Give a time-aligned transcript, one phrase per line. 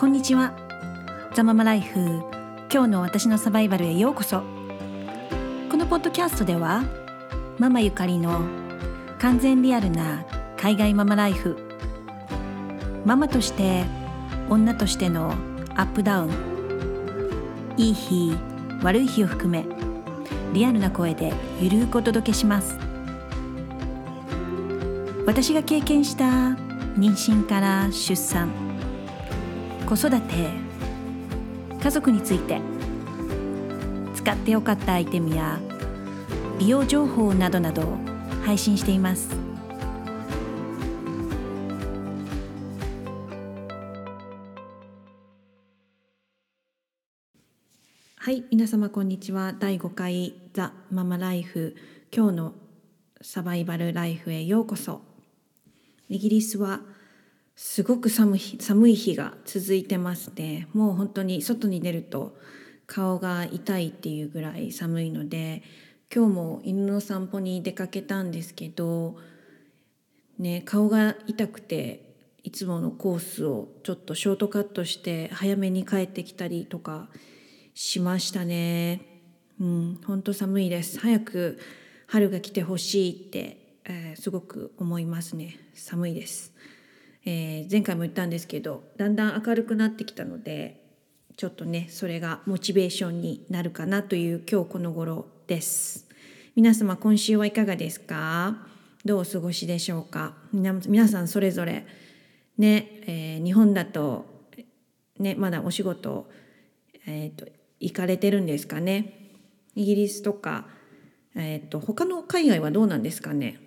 [0.00, 0.54] こんにちは。
[1.34, 2.22] ザママライフ
[2.72, 4.40] 今日の私のサバイバルへようこそ。
[5.70, 6.84] このポッドキャストでは
[7.58, 8.40] ママゆかりの
[9.18, 10.24] 完全リアルな
[10.56, 11.58] 海外ママライフ。
[13.04, 13.84] ママとして
[14.48, 15.34] 女としての
[15.74, 17.74] アップダウン。
[17.76, 18.34] いい日
[18.82, 19.66] 悪い日を含め
[20.54, 22.78] リアルな声でゆるくお届けします。
[25.26, 28.69] 私が経験した妊娠から出産。
[29.90, 30.50] 子育て
[31.82, 32.60] 家族について。
[34.14, 35.58] 使ってよかったアイテムや
[36.58, 37.96] 美容情報などなど
[38.44, 39.30] 配信しています。
[48.16, 49.54] はい皆様こんにちは。
[49.58, 51.74] 第5回ザ・ママライフ。
[52.14, 52.54] 今日の
[53.22, 55.00] サバイバルライフへようこそ。
[56.08, 56.80] イギリスは
[57.62, 62.34] すごく寒い寒い日が続いてますねもう本当に外に出ると
[62.86, 65.62] 顔が痛いっていうぐらい寒いので
[66.12, 69.18] 今日も犬の散歩に出かけたんですけど
[70.38, 77.10] ね顔が痛くていつものコースをちょっとショートカットして早めに帰ってきたりとか
[77.74, 79.02] しましたね。
[79.60, 80.98] うん、本当寒いです。
[80.98, 81.58] 早く
[82.06, 85.58] 春が来てほしいって、えー、すごく思いますね。
[85.74, 86.54] 寒いです。
[87.24, 90.80] えー、前回も言ったんですけど、だんだん明るくなってきたので、
[91.36, 96.06] ちょっとね、それがモチベーションになるかなという今日この頃です。
[96.56, 98.66] 皆様今週はいかがですか？
[99.04, 100.34] どうお過ごしでしょうか？
[100.52, 101.86] 皆さんそれぞれ
[102.58, 104.26] ね、えー、日本だと
[105.18, 106.28] ねまだお仕事
[107.06, 107.46] え、ー、と
[107.78, 109.30] 行かれてるんですかね？
[109.74, 110.66] イギリスとか、
[111.34, 113.58] えーと、他の海外はどうなんですかね？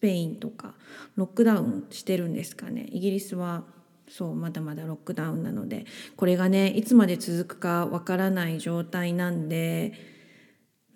[0.00, 0.74] スペインとか
[1.16, 2.86] ロックダウンしてるんですかね。
[2.90, 3.64] イギリスは
[4.08, 5.86] そうまだまだロックダウンなので。
[6.16, 9.94] これがねいつまで続くかわからない状態なんで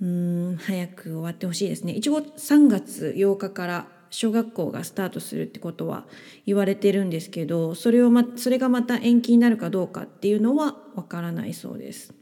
[0.00, 1.92] うん早く終わってほしいですね。
[1.92, 6.06] 一応3月8日から小学校がスタートするってことは
[6.44, 12.12] 言われてるんですけどそれをまそれがまた延期になるかどうかっていうのはわからないそうです。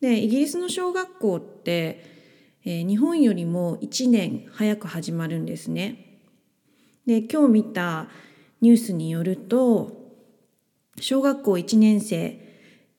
[0.00, 2.13] でイギリスの小学校って、
[2.64, 6.20] え、日本よりも1年早く始まるんですね。
[7.06, 8.08] で今日見た
[8.62, 9.92] ニュースによると
[11.00, 12.40] 小学校1年生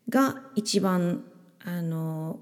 [0.09, 1.23] が一番
[1.63, 2.39] あの、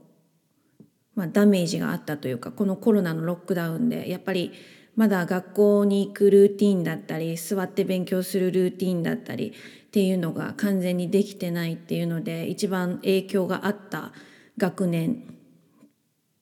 [1.15, 4.51] まあ、ダメージがあったというかこのコロナのロックダウンでやっぱり
[4.95, 9.53] まだ学校に行くルーティンだったり座って勉強するルーティンだったり
[9.87, 14.11] っていうのが完全にできてないっていうので一番影響があった
[14.57, 15.32] 学年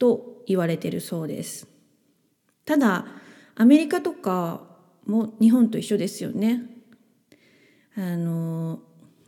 [0.01, 1.67] と言われてるそうです。
[2.65, 3.05] ただ
[3.53, 4.63] アメリカとか
[5.05, 6.63] も日本と一緒ですよね。
[7.95, 8.79] あの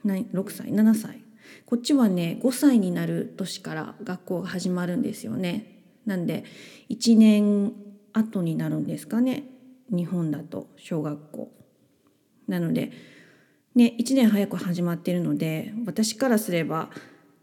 [0.04, 1.22] 6歳7歳
[1.68, 5.84] こっちはね5歳になる年から学校が始まるんですよね。
[6.08, 6.44] なんで
[6.90, 7.74] 1年
[8.14, 9.44] 後になるんですかね
[9.92, 11.52] 日本だと小学校。
[12.48, 12.92] なので
[13.76, 16.90] ね1年早く始まってるので私からすれば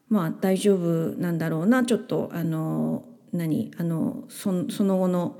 [0.08, 5.38] まあ大丈夫なんだろうなちょっとあの何あのそその後の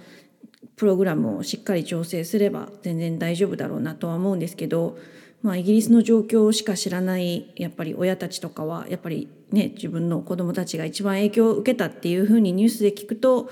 [0.76, 4.96] プログラムをしっかり調整すれば全然大丈夫だろうなとは思うんですけど、
[5.42, 13.50] まあ、イギリスの状況しか知らないやっぱり親たちとかはやっぱりね自分の子どもたちが一番影響を受けたっていうふうにニュースで聞くと、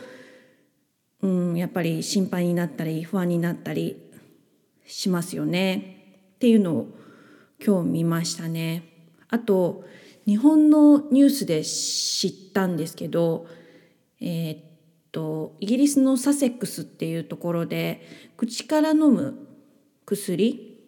[1.23, 3.97] うん、やっぱり心配になったり不安になったり
[4.87, 6.89] しますよねっていうのを
[7.65, 8.85] 今日見ましたね。
[9.29, 9.85] あと
[10.29, 13.47] 日本のニュースで知ったんですけど、
[14.21, 14.59] えー、っ
[15.13, 18.03] とイギリスのサセックスっていうところで
[18.37, 19.35] 口から飲む
[20.07, 20.79] 薬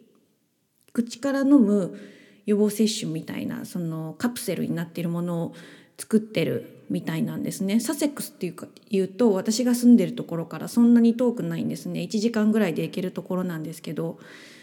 [0.92, 1.98] 口から飲む
[2.46, 5.54] 予防接種みたいなそのカプセルになっているものを
[5.98, 7.78] 作ってるみたいなんですね。
[7.78, 12.00] サセックスっていうか言うと私が住んでるところからそんなに遠くないんですね。
[12.00, 14.18] 1時間ぐらいで行けるところなんですけど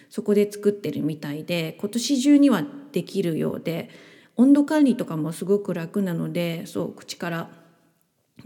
[0.10, 3.90] そこで作ってるみたいで今年中にはできるようで
[4.36, 7.50] 温度管理とかもすごく楽なのでそう口から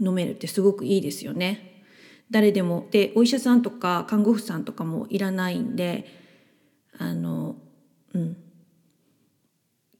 [0.00, 1.84] 飲めるってすごくいいですよね。
[2.30, 6.06] 誰でもでお医者さんとか看護婦さんとかもいらないんで
[6.98, 7.56] あの
[8.14, 8.36] うん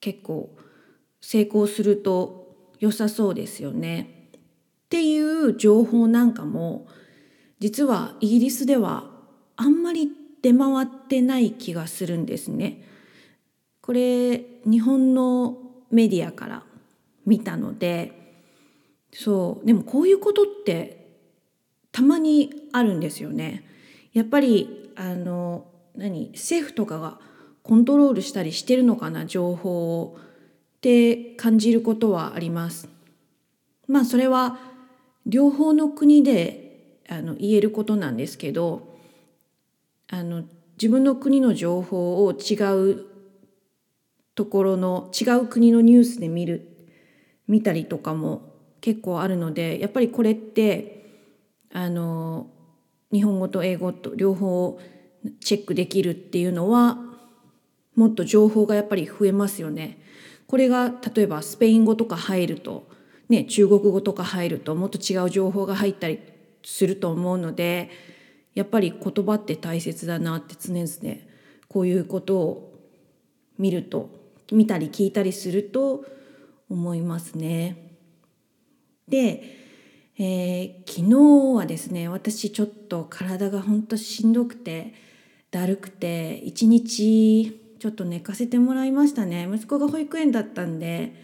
[0.00, 0.56] 結構
[1.20, 4.28] 成功すると良さそうですよね。
[4.36, 6.86] っていう情報なんかも
[7.60, 9.10] 実はイギリスでは
[9.56, 10.10] あんまり
[10.42, 12.82] 出回ってない気がするんですね。
[13.80, 15.58] これ日本の
[15.90, 16.62] メディアから
[17.24, 18.21] 見たので
[19.12, 21.06] そうでもこういうことって
[21.92, 23.64] たまにあるんですよね。
[24.12, 27.18] やっぱりあの何政府とかが
[27.62, 32.88] コントロールしたりしてるのかな情報をって感じることはあります。
[33.86, 34.58] まあそれは
[35.26, 38.96] 両方の国であの言えることなんですけど
[40.08, 40.44] あの
[40.76, 42.54] 自分の国の情報を違
[42.92, 43.04] う
[44.34, 46.68] ところの違う国のニュースで見る
[47.46, 48.51] 見たりとかも
[48.82, 51.06] 結構あるのでやっぱりこれって
[51.72, 52.48] あの
[53.10, 54.78] 日本語と英語と両方
[55.40, 56.98] チェックできるっていうのは
[57.94, 59.98] もっと情報がやっぱり増えますよね。
[60.46, 62.86] これが例えばスペイン語とか入ると、
[63.28, 66.18] ね、中国語とか入るともっと違う情報が入ったり
[66.64, 67.88] すると思うので
[68.54, 71.20] やっぱり言葉って大切だなって常々
[71.68, 72.74] こういうことを
[73.58, 74.10] 見ると
[74.50, 76.04] 見たり聞いたりすると
[76.68, 77.91] 思いますね。
[79.12, 79.42] で、
[80.18, 84.94] えー、昨日はですね私ちょっと体がほんとしんどくて
[85.50, 89.46] だるくて一日ちょっと寝かせてもらいましたね。
[89.52, 91.14] 息子が保育園だったんで、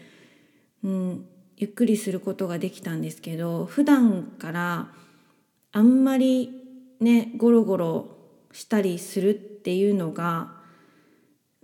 [0.83, 1.25] うん、
[1.57, 4.89] ゆっくりすることができたんですけど普段から
[5.71, 6.51] あんまり
[6.99, 8.17] ねゴロゴロ
[8.51, 10.51] したりするっていうのが、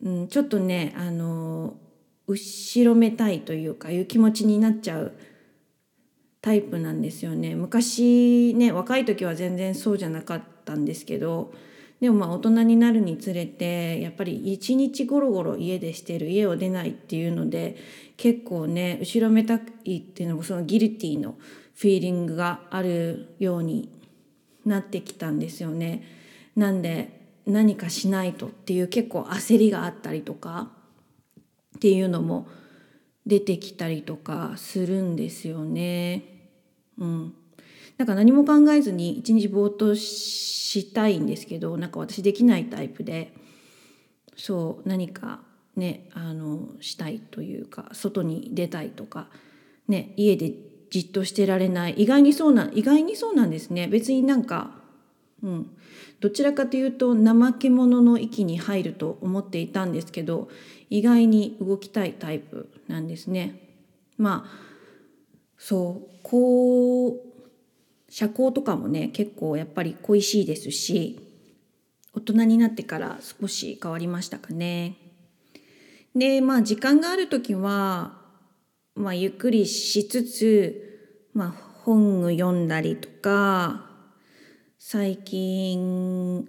[0.01, 1.75] うん、ちょっとねあの
[2.25, 5.13] 後ろめたいというかいう気持ちになっちゃう
[6.45, 11.51] タイプなんですよね昔ね若い時は全然そうじゃなかったんですけど
[11.99, 17.77] でもまあ大人になるにつれてやっぱり一日ゴロゴロ家でしてる家を出ないっていうので
[18.15, 21.35] 結構ね後ろめたいっていうのもそのギルティの
[21.73, 23.89] フィーリングがあるように
[24.67, 26.03] なってきたんですよね。
[26.55, 30.69] なんで何かしないとっていう結構焦りがあったりとか
[31.77, 32.47] っていうのも
[33.25, 36.34] 出てきたりとかするんですよね。
[36.99, 37.33] うん、
[37.97, 43.33] なんか何も考えずに一日ぼーっとしたいんですけどなんか私できないタイプで
[44.35, 45.39] そう何か
[45.75, 49.27] ねあのしたいというか外に出たいとか、
[49.87, 50.53] ね、家で
[50.89, 51.93] じっとしてられない。
[51.93, 53.87] 意外にそうな意外にそうなんですね。
[53.87, 54.71] 別になんか、
[55.43, 55.69] うん、
[56.19, 60.49] どちらかというと怠け者の域に入ると思っていたんですけど
[60.89, 63.59] 意外に動きたいタイプなんですね。
[64.17, 64.74] まあ
[65.67, 67.19] そうこう
[68.07, 71.19] 社交とかもね結構やっぱり恋しいですし
[72.13, 74.95] 大人になってから少し変わりましたかね。
[76.15, 78.15] でまあ時間がある時は、
[78.93, 81.49] まあ、ゆっくりしつつ、まあ、
[81.83, 83.89] 本を読んだりとか
[84.77, 86.45] 最近い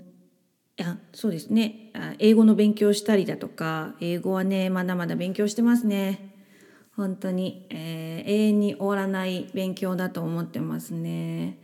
[0.77, 6.36] やそうですね英語の勉強したりだとか英語はねまだまだ勉強してますね。
[6.97, 11.59] 本当に、えー、永遠に終わらない勉強だと思ってますね。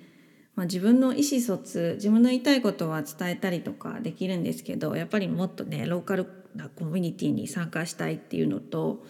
[0.54, 9.02] まあ、自分の意思疎通自分の言いたいことは伝えたりとかできるんですけどやっぱりもっとねローカルなコミュニティに参加したいっていうのと、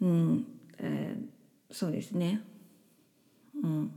[0.00, 0.46] うん
[0.78, 2.40] えー、そうですね、
[3.62, 3.92] うん、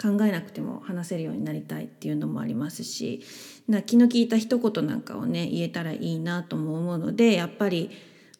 [0.00, 3.22] 考えなくても話せるようになりたいっていうのもありますし
[3.66, 7.90] な気の利いた一言なんかをね言えたらいいなとも思うのでやっぱり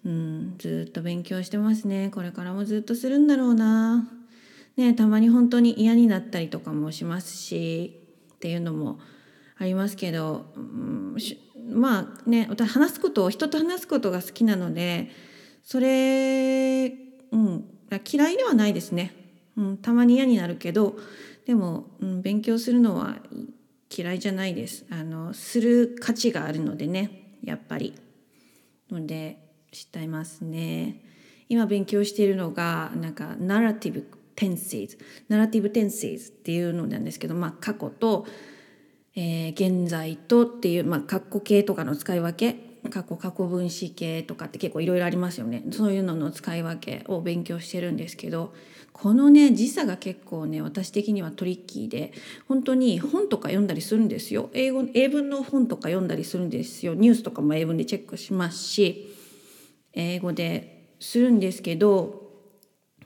[0.04, 2.10] うん、ずっと勉強してますね。
[2.12, 4.08] これからもずっとするんだろうな、
[4.76, 8.00] ね、たまに本当に嫌になったりとかもしますし
[8.34, 8.98] っていうのも
[9.58, 11.16] ありますけど、うん、
[11.72, 15.10] まあね私話すことを人と話すことが好きなので
[15.62, 16.86] それ、
[17.32, 17.64] うん、
[18.10, 19.14] 嫌いではないですね、
[19.58, 20.96] うん、たまに嫌になるけど
[21.46, 23.16] でも、うん、勉強するのは
[23.94, 24.86] 嫌いじゃないです。
[24.88, 27.94] あのする価値があるのでねやっぱり。
[28.90, 31.02] のでしていますね。
[31.48, 34.98] 今勉強しているのがなんかナラティブテンシーズ
[35.28, 38.26] ナラティブテンシーズっていうのなんですけど、まあ、過去と、
[39.16, 42.70] えー、現在とっていう、まあ、過去形とかの使い分け。
[42.88, 45.64] 過去過去分詞形とかって結構いろいろありますよね。
[45.70, 48.54] そういうのの使い分けを勉強してるんですけど
[48.94, 52.12] このね時差が結構ね私的にはトリッキーで
[52.48, 54.48] 本当に本とか読んだりするんですよ。
[54.54, 56.94] 英語英文の本とか読んだりするんですよ。
[56.94, 59.14] ニュースとかも英文でチェックしますし
[59.92, 62.30] 英語でするんですけど、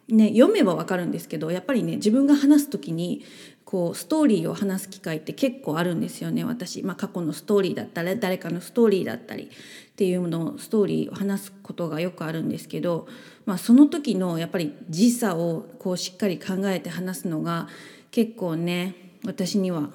[0.09, 3.25] ね、読めばわかるんですけどやっぱりね自分が話す時に
[3.65, 9.49] こうストーリーを話す機会って結構あるんですよね私、まあ、過去のストーリーだったり誰かのストーリーだったりっ
[9.97, 13.09] ていうのをストーリーを話すことがよくあるんですけど、
[13.47, 17.69] まあ、その時のやっぱり時差をこうしっかり考えて話すのが
[18.11, 19.91] 結構ね私には、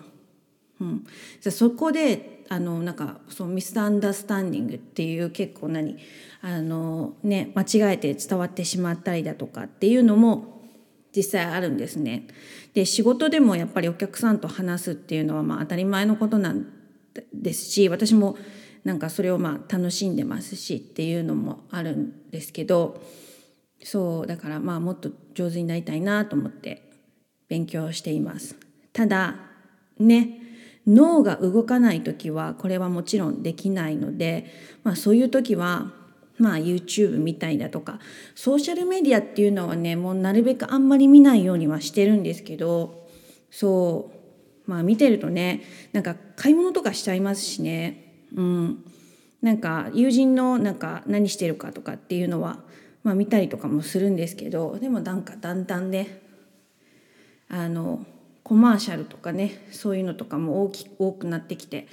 [0.81, 1.05] うん、
[1.39, 5.97] そこであのなんかそのミスアンダースタンディングっていう結構何
[6.41, 10.59] あのね間違えて伝わってしまったりだとかっていうのも
[11.15, 12.27] 実際あるんですね。
[12.73, 16.67] で仕事でもやっぱりお客さんと話すっていうのはまあ当たり前のことなん
[17.33, 18.35] ですし私も
[18.83, 23.01] なんかそれをまあ楽しんでますしっていうのもあるんですけど
[23.83, 26.91] そうだからまあもっと上手になりたいなと思って
[27.47, 28.55] 勉強しています。
[28.93, 29.35] ただ
[29.99, 30.48] ね
[30.89, 34.51] 脳が動かない時はこれはもちろんできないので、
[34.83, 35.91] まあ、そういう時は
[36.39, 37.99] まあ YouTube みたいだとか
[38.33, 43.07] ソーシャルメディアっていうのはねもうなるべくあんまり見ないようにはしてるんですけど
[43.51, 44.11] そ
[44.65, 45.61] うまあ見てるとね
[45.93, 48.25] なんか買い物とかしちゃいますしね。
[48.35, 48.85] うん。
[49.41, 52.59] なんか友人のなんか何してるかとかっていうのは
[53.03, 56.21] まあ見たりとかもするんですけどでもなんかだんだんね
[57.47, 58.05] あの
[58.49, 61.87] コマーシャルとかねそういうのとかも大き多くなってきて、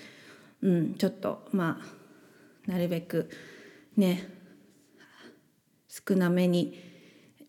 [0.63, 1.83] うん、ちょっとま
[2.67, 3.29] あなるべく
[3.99, 4.27] ね
[5.87, 6.83] 少なめに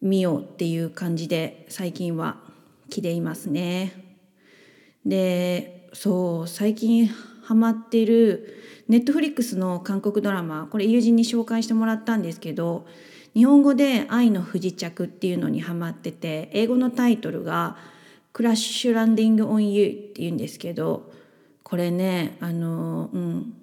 [0.01, 2.35] 見ようっていう感じで最近は
[2.89, 3.93] 着ていますね。
[5.05, 8.57] でそう最近ハマってる
[8.89, 12.85] ネットフリックスの韓国ドラマこれ友人に紹介してもらったんですけど
[13.33, 17.77] 日本語で「愛の不時着」っていうのにハマってて英語のタイトルが
[18.37, 21.11] 「Crash Landing on You」っていうんですけど
[21.63, 23.53] これねあのうん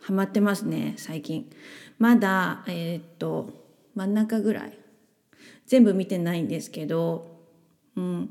[0.00, 1.50] ハマってますね最近。
[1.98, 3.50] まだえー、っと
[3.96, 4.78] 真ん中ぐらい。
[5.66, 7.40] 全部見てないんですけど、
[7.96, 8.30] うん、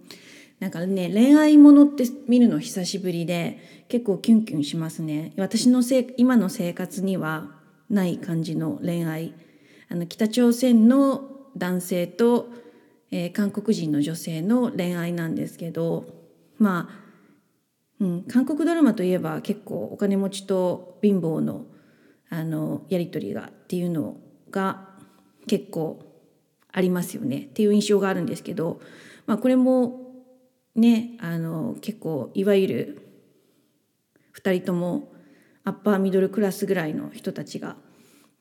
[0.62, 5.34] なんかね恋愛ものって見るの久しぶりで結構キュンキュンしますね。
[5.36, 7.52] 私のせい今の生活には
[7.90, 9.34] ない感じの恋愛。
[9.90, 12.48] あの北朝鮮の男性と、
[13.16, 16.08] えー、韓国人の女性の恋愛なんですけど
[16.58, 21.68] まあ、うん、韓国ドラマといえば結構お金持ちと貧乏の
[22.32, 24.18] あのやり取りがっていうの
[24.50, 24.90] が
[25.46, 26.02] 結構
[26.72, 27.42] ありますよね。
[27.42, 28.82] っていう印象があるんですけど、
[29.28, 30.00] まあ、これも
[30.74, 33.08] ねあの結構いわゆる
[34.42, 35.14] 2人とも
[35.64, 37.76] アッパーミドルクラスぐらいの人たちが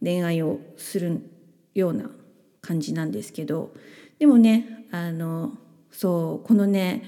[0.02, 1.20] 恋愛をする
[1.74, 2.10] ような
[2.62, 3.74] 感じなんですけど
[4.22, 5.50] でもねあの
[5.90, 7.02] そうこのね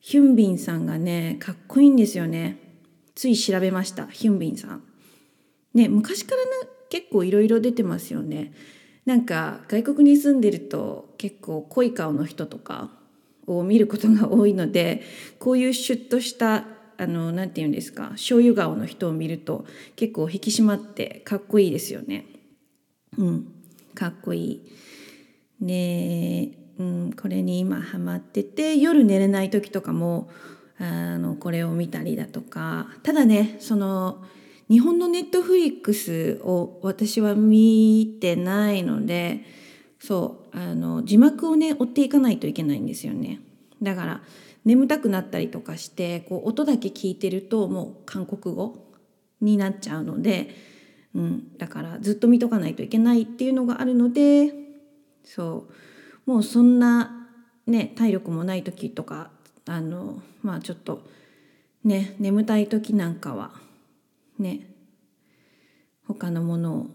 [0.00, 2.58] ヒュンビンさんがねかっこいいんですよね
[3.14, 4.82] つい調べましたヒュンビンさん
[5.72, 6.50] ね昔から、ね、
[6.90, 8.52] 結構いろいろ出てますよね
[9.06, 12.90] なんか外国に住んでると結構濃い顔の人とか
[13.46, 15.02] を見ることが多いので
[15.38, 16.64] こういうシュッとした
[16.96, 22.26] あのなて言うんですか醤油顔の人を見ると結構引き締まってかっこいいですよね。
[23.16, 23.46] うん、
[23.94, 24.72] かっこいい。
[25.60, 30.30] ねうん、これに今ハマってて夜寝れない時とかも
[30.78, 32.88] あのこれを見たりだとか。
[33.02, 34.24] ただねその
[34.70, 39.44] 日本のネットフリックスを私は見てないので
[39.98, 43.40] そうあの字幕をね追っていかないといけないんですよね。
[43.82, 44.22] だから
[44.64, 48.84] 眠たくなったりとかしてこう音だけ聞いてるともう韓国語
[49.40, 50.54] になっちゃうので、
[51.14, 54.52] うん、だからずっと見とかないといけないっていうのがあるので
[55.34, 55.66] そ
[56.26, 57.28] うもうそんな
[57.66, 59.30] ね体力もない時とか
[59.66, 61.02] あのまあちょっと
[61.84, 63.52] ね眠たい時なんかは
[64.38, 64.66] ね
[66.06, 66.86] 他のものを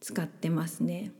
[0.00, 1.12] 使ってますね。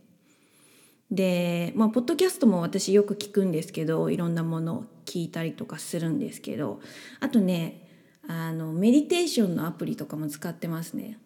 [1.11, 6.81] でまあポッドキャストも私よく聞くんですけどいろんなものを聞いたりとかするんですけど
[7.21, 7.89] あとね
[8.29, 11.19] あのメディテーションのアプリとかも使ってますね。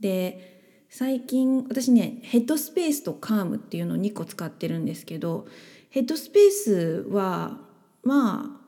[0.00, 0.57] で
[0.90, 5.46] 最近私ねヘッドスペースとカームっていうのを2個使ってるんですけど
[5.90, 7.58] ヘッドスペースは
[8.02, 8.60] まあ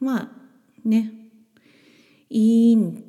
[0.00, 0.30] まあ
[0.84, 1.12] ね
[2.30, 3.04] いいん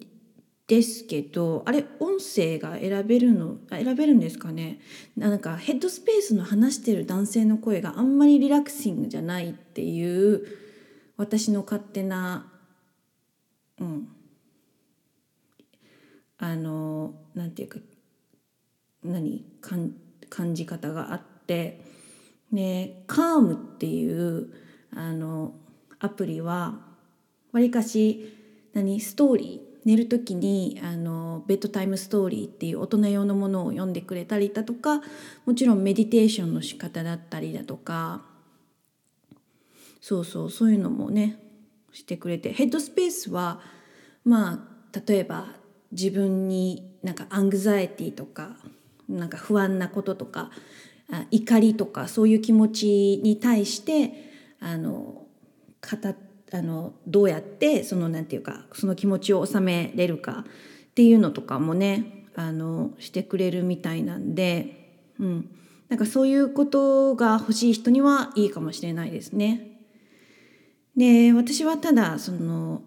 [0.67, 4.79] ですけどあれ音声が選べるの選べるんですかね？
[5.15, 10.45] なんかヘッドスペースの話してる男性の声があんまりリラクシングじゃないっていう
[11.17, 12.51] 私の勝手な
[13.79, 14.09] うん。
[16.39, 17.79] あのなんていうか
[19.03, 21.81] 何感じ方があって
[22.51, 24.49] でカームっていう
[24.95, 25.53] あの
[25.99, 26.79] アプリは
[27.51, 28.37] わりかし
[28.73, 35.01] 何ストーリー寝る時にあのベッドタイムストーリーっていう大人用のものを読んでくれたりだとか
[35.45, 38.21] もちろんメディテーションの仕方だったりだとか
[39.99, 41.39] そうそうそういうのもね
[41.91, 43.61] してくれてヘッドスペースは
[44.25, 45.47] まあ例えば
[45.91, 48.55] 自分になんかアングザエティとか
[49.09, 50.51] なんか不安なこととか
[51.31, 55.25] 怒りとかそういう気持ちに対してあの
[55.81, 56.15] 語
[56.51, 60.45] あのどうやってそのなんていうかその気持ちを収めれるか
[60.91, 65.49] っていうのとかもねあのしてくれるみたいなんで、うん、
[65.89, 69.79] なんかそういうことが欲しい人にはいいかもしれないですね。
[70.95, 72.83] で私はただその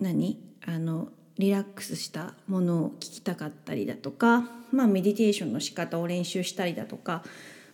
[0.00, 0.38] 何？
[0.66, 7.22] あのリラックスしたものを聞きたかったりだとか、まあ、メディテーションの仕方を練習したりだとか、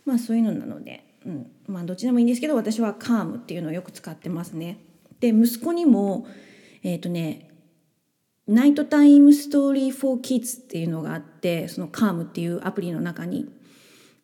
[0.04, 4.78] まあ、そういうのなので、うんまあ、どっちでもいいんですけど私はカームっていうのをよく使ってますね。
[5.20, 6.26] で息子にも
[6.82, 7.50] えっ、ー、とね
[8.46, 13.50] ナイトタイムストーリーフォーキッズっていうのがあってそのカームっていうアプリの中に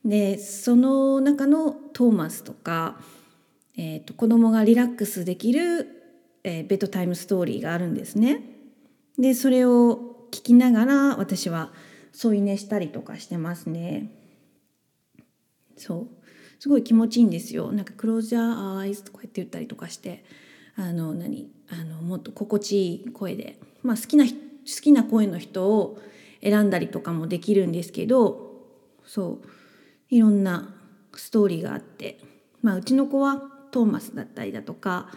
[0.05, 3.01] でその中のトーマスとか、
[3.77, 5.89] えーと、子供がリラックスできる、
[6.45, 8.52] えー、ベッドタイムストーリーがあるんですね。
[9.19, 11.73] でそれを聞きながら私は
[12.13, 14.11] 添い寝したりとかしてますね。
[15.77, 16.23] そう。
[16.59, 17.73] すごい気持ちいいんですよ。
[17.73, 20.25] なんか「クロージャーアイズ」とか言って言ったりとかして
[20.77, 21.51] あの何？
[21.69, 24.33] あのもっと心地いい声で、まあ、好きな好
[24.65, 25.99] きな声の人を
[26.43, 28.67] 選んだりとかもできるんですけど
[29.05, 29.49] そう。
[30.11, 30.75] いろんな
[31.15, 32.19] ストーリーがあって、
[32.61, 35.11] まあ、うちの子はトーマスだったりだとか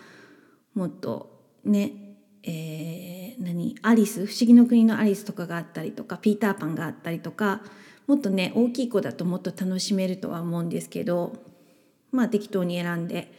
[0.73, 2.04] もっとね、
[2.45, 3.75] えー、何？
[3.81, 4.25] アリス？
[4.25, 7.61] 不思議の国のアリスとかがあったりとかピーターパンがあったりとか
[8.07, 11.33] もっとね大きい子だともっと楽しめるとは思うんですけど
[12.11, 13.31] まあ適当に選んで。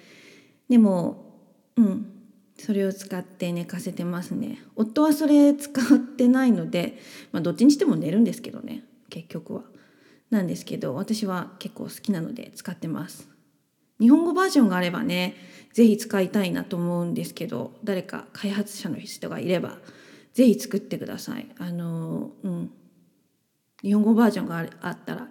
[0.68, 1.24] でも
[1.76, 2.12] うん。
[2.58, 4.62] それを使って寝かせてますね。
[4.76, 6.98] 夫はそれ使ってないので、
[7.30, 8.82] まあ、どっちにしても寝るんですけどね。
[9.10, 9.62] 結局は。
[10.30, 13.28] なんですけど私は結構好きなので使ってます。
[14.00, 15.36] 日本語バージョンがあればね
[15.76, 19.76] 是非使いたいなと思うんですけど誰か開発者の人がいれば
[20.32, 21.46] 是非作ってください。
[21.58, 22.70] あのうん。
[23.82, 25.28] 日本語バージョンがあったら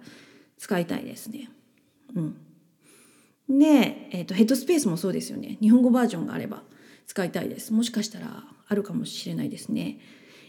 [0.56, 1.50] 使いたいですね。
[2.14, 2.36] うん。
[3.48, 5.58] で、えーとヘッドスペースもそうですよね。
[5.60, 6.62] 日本語バージョンがあれば
[7.08, 7.72] 使いたいです。
[7.72, 9.98] もしかしたらあるかもしれないですね。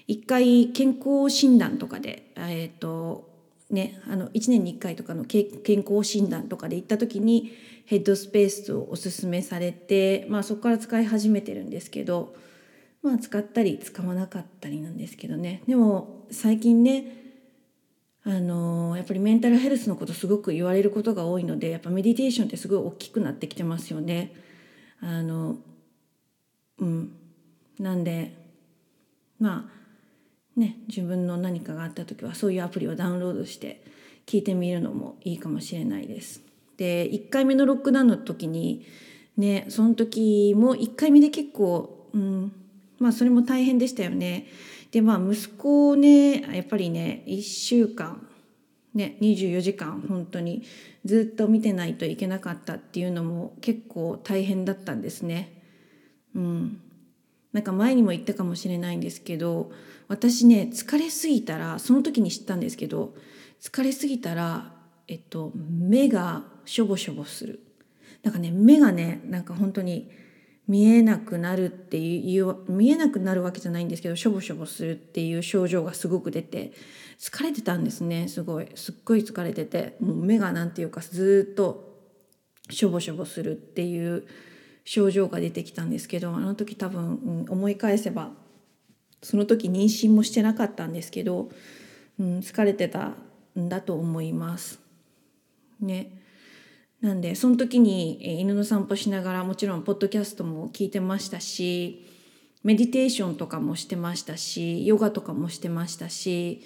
[0.06, 3.37] 一回健康診断とかでえっ、ー、と
[3.70, 5.48] ねあの1年に1回とかの健
[5.88, 7.54] 康診断とかで行った時に
[7.86, 12.36] ヘッドスペースをおすすめされて、まあ、そこから使い始めてるんですけど、
[13.02, 17.28] まあ、使ったり使わなかったりなんですけどねでも最近ね
[18.26, 24.34] あのやっぱりメンタルヘルスのことすごく言われることが多いのでやっぱメディテーションってすごい大きくなってきてますよね。
[25.00, 25.56] あの
[26.80, 27.16] うん、
[27.80, 28.34] なんで
[29.40, 29.77] まあ
[30.58, 33.82] ね自分の何かがあった時はそういうアプリをダウンロードして
[34.26, 36.42] 聞いてみるのもいいかもしれないです。
[36.76, 38.86] で1回目のロックダウンの時に
[39.38, 42.52] ねその時も1回目で結構、うん、
[43.00, 44.48] まあそれも大変でしたよね。
[44.92, 48.28] でまあ息子をねやっぱりね1週間
[48.94, 50.64] ね24時間本当に
[51.06, 55.62] ずっと見てないといけなかったっていうのも結構大変だったんですね。
[56.36, 56.82] うん、
[57.54, 59.72] なんか前にも言ったかもしれないんですけど
[60.08, 63.14] 私ね疲れすぎたらその時に知ったんですけど
[63.62, 64.74] 疲れすぎたら、
[65.08, 67.62] えっと、目がしょぼしょぼする。
[68.24, 70.12] なんかね目がねなんか本当に
[70.68, 76.74] 見えなくなるっていう見えなくなるわけじゃないんですけどしょぼしょぼするっていう症状がすごく出て
[77.20, 78.68] 疲れてたんですねすごい。
[78.76, 81.88] すっごい疲れててもう目がなんていうかずっと
[82.70, 84.26] しょぼしょぼするっていう
[84.88, 88.32] 症状が出てきたんですけどあの時多分、うん、思い返せば
[89.22, 91.50] その時妊娠もしてなかったんですけど、
[92.18, 93.12] うん、疲れてた
[93.60, 94.80] んだと思います。
[95.82, 96.22] ね。
[97.02, 102.06] なんでその時に、犬の散歩しながらもちろんポッドキャストも聞いてましたし
[102.64, 106.64] メディテーションとかもしてましたしヨガとかもしてましたし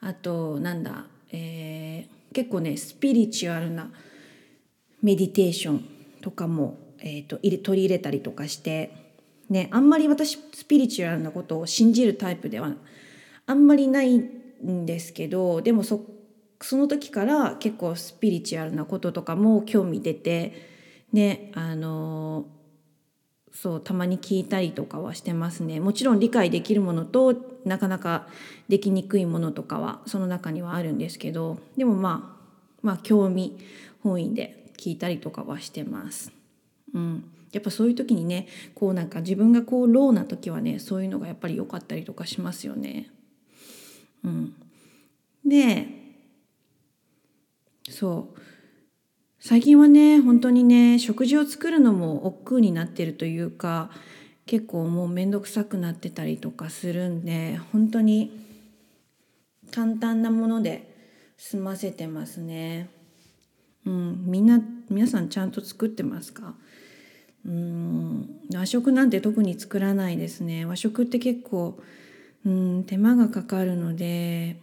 [0.00, 3.90] あとなんだ、えー、結構ねスピリチュアルな
[5.02, 5.84] メディテーション
[6.20, 8.92] とかもえーと、入れ取り入れたりとかして、
[9.48, 12.72] ね、あんまり私スピリチュアルなことを信じるタイプでは
[13.46, 16.04] あんまりないんですけどでもそ
[16.62, 20.52] その時から結構スピリチュアルなこととかも興味出て
[21.12, 22.46] ねあの
[23.52, 27.34] そうたまに聞いたりとかはしてますねもちろん理解できるものと
[27.64, 28.28] なかなか
[28.68, 32.40] できにくいものとかはその中にはあるんですけどでもまあ
[32.82, 33.58] まあ興味
[34.02, 36.39] 本位で聞いたりとかはしてます。
[36.94, 43.10] うん、やっぱそういう時にねこうなんか自分がこうローな時はねそういうのがやっぱり良かったりとかしますよね。
[44.24, 44.54] うん、
[45.46, 45.86] で
[47.88, 48.40] そう。
[49.42, 53.90] 最近はね本当にね食事を作るのも億劫になってるというか
[54.44, 58.38] 結構もう面倒くさくなってたりとかするんで本当に
[59.70, 60.94] 簡単なもので
[61.38, 62.90] 済ませてますね。
[63.86, 66.54] うん、みんな皆さんちゃんと作ってますか？
[67.46, 68.40] うん。
[68.54, 70.64] 和食なんて特に作らないですね。
[70.64, 71.78] 和食って結構
[72.44, 74.60] うん手間がかかるので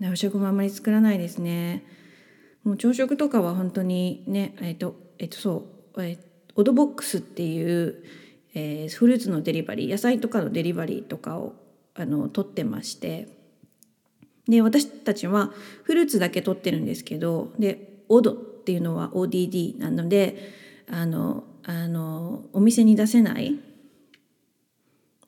[0.00, 1.84] 和食もあんまり作らないですね。
[2.64, 6.18] もう朝食とかは本当にねえっ、とえっ、とそう、えー、
[6.56, 8.02] オドボックスっていう、
[8.54, 11.54] えー、フルーツのデリバリー野菜とかのデリバリーとかを
[11.94, 13.28] あの取ってまして。
[14.46, 20.52] で私たちはフルーツだけ取ってるんですけどでオドっていうのは ODD なので
[20.90, 23.58] あのあのお店に出せない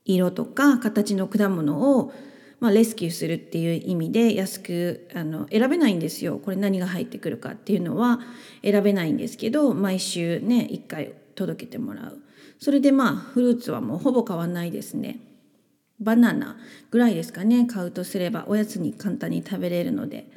[0.05, 2.13] 色とか形の果物を、
[2.61, 6.39] まあ、レスキューするっていう意味で安くあの選べないんですよ。
[6.39, 8.21] これ何が入ってくるかっていうのは
[8.63, 12.19] 選べないんですけど毎週ね1回届けてもらう。
[12.59, 15.19] それでまあフルーツはもうほぼ変わないですね。
[15.99, 16.59] バナナ
[16.91, 20.31] ぐらいですかね買うとすればおやつに簡単に食べれるので。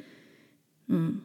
[0.88, 1.22] うん。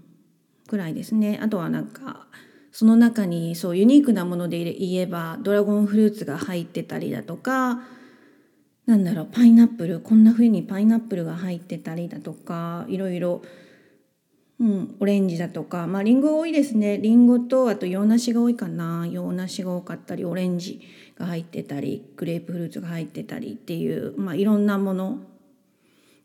[0.68, 1.40] ぐらいですね。
[1.42, 2.28] あとはなんか
[2.76, 7.80] その中にそうユニークなもので言えばドラゴンフルーツが入ってたりだとか
[8.86, 13.42] なんだろうパイナップルこんな風にパイナップルが入ってたりだとかいろいろ、
[14.60, 16.98] うん、オレンジだとかまありんご多いですね。
[16.98, 19.08] りんごとあと洋梨が多いかな。
[19.10, 20.82] 洋梨が多かったりオレンジ
[21.18, 25.20] が入ってたりグレープフルーツが入ってたりっていう、まあ、いろんなもの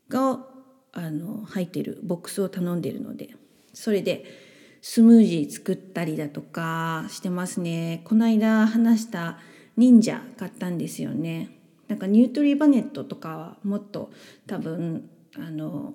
[0.09, 0.45] が
[0.91, 3.29] あの入ってるボックスを頼んでるので
[3.73, 4.50] それで
[4.81, 9.37] スムージー作ったりだとかしてますねこの間話した
[9.77, 14.11] 忍者買ったんですよねなんかニュートリバネットとかはもっと
[14.47, 15.93] 多分あの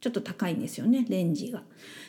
[0.00, 1.62] ちょっと高いんですよねレンジが。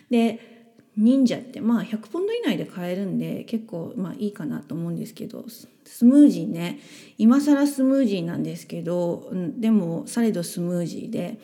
[0.09, 0.57] で
[0.97, 5.45] 忍者ってまあ100ポンド以内で買えるんで結構まあいいかなと思うんですけど
[5.85, 6.79] スムージーね
[7.17, 11.39] 今更スムージーなんですけど、でもされどスムージーで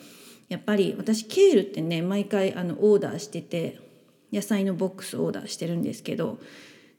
[0.48, 3.85] やっぱり私ケールってね毎回あのオーダーしてて
[4.36, 6.38] 野菜のボックスオーダーしてるんですけど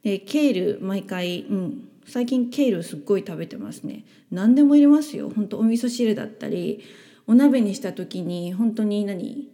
[0.02, 4.04] でケール毎回、うん、最近ケールすっごい食べてますね。
[4.30, 5.30] 何でも入れますよ。
[5.34, 6.84] 本当お味噌汁だったり
[7.26, 9.50] お鍋にした時に本当に何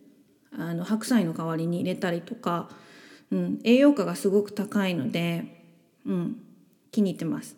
[0.56, 2.68] あの白菜の代わりに入れたりとか
[3.34, 5.44] うん、栄養価がすごく高いので、
[6.06, 6.36] うん、
[6.92, 7.56] 気に入ってます。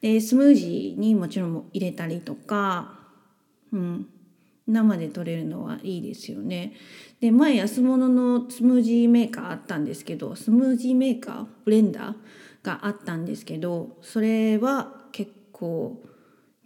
[0.00, 2.98] でスムージーにもちろん入れたりとか、
[3.72, 4.06] うん、
[4.68, 6.74] 生で取れるのはいいですよね。
[7.20, 12.14] で前安物のスムージーメーカーあったんですけどスムージーメーカーブレンダー
[12.62, 16.02] があったんですけどそれは結構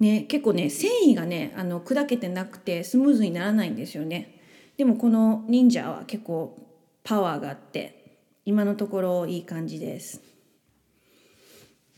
[0.00, 4.40] ね結構ね繊維がねあの砕けてなくてスムーズにならないんですよね。
[4.76, 6.58] でもこの忍者は結構
[7.04, 10.20] パワーがあって今のところいい感じです。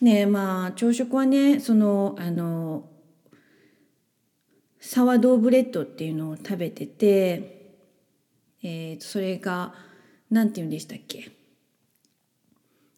[0.00, 2.84] ねまあ朝食はねそのあの
[4.86, 7.72] サワドーブレッドっていうのを食べてて、
[8.62, 9.74] えー、それが
[10.30, 11.32] 何て言うんでしたっけ？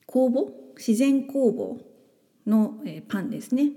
[0.05, 0.53] 酵母？
[0.77, 1.81] 自然酵母
[2.44, 3.70] の、えー、パンですね。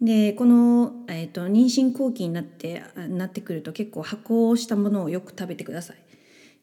[0.00, 5.96] でこの、えーと妊娠後期になってなってくると結構発酵したものをよく食べてください。
[5.96, 6.00] っ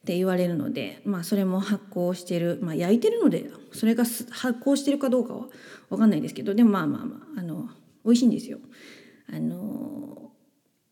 [0.05, 5.47] て言われるので、まあ、それも発酵してる、まあ、焼いてるのでそれが発酵してるかどうかは
[5.89, 7.69] 分かんないですけどでもまあまあまああの
[8.05, 8.59] 美味しいんですよ。
[9.31, 10.31] あの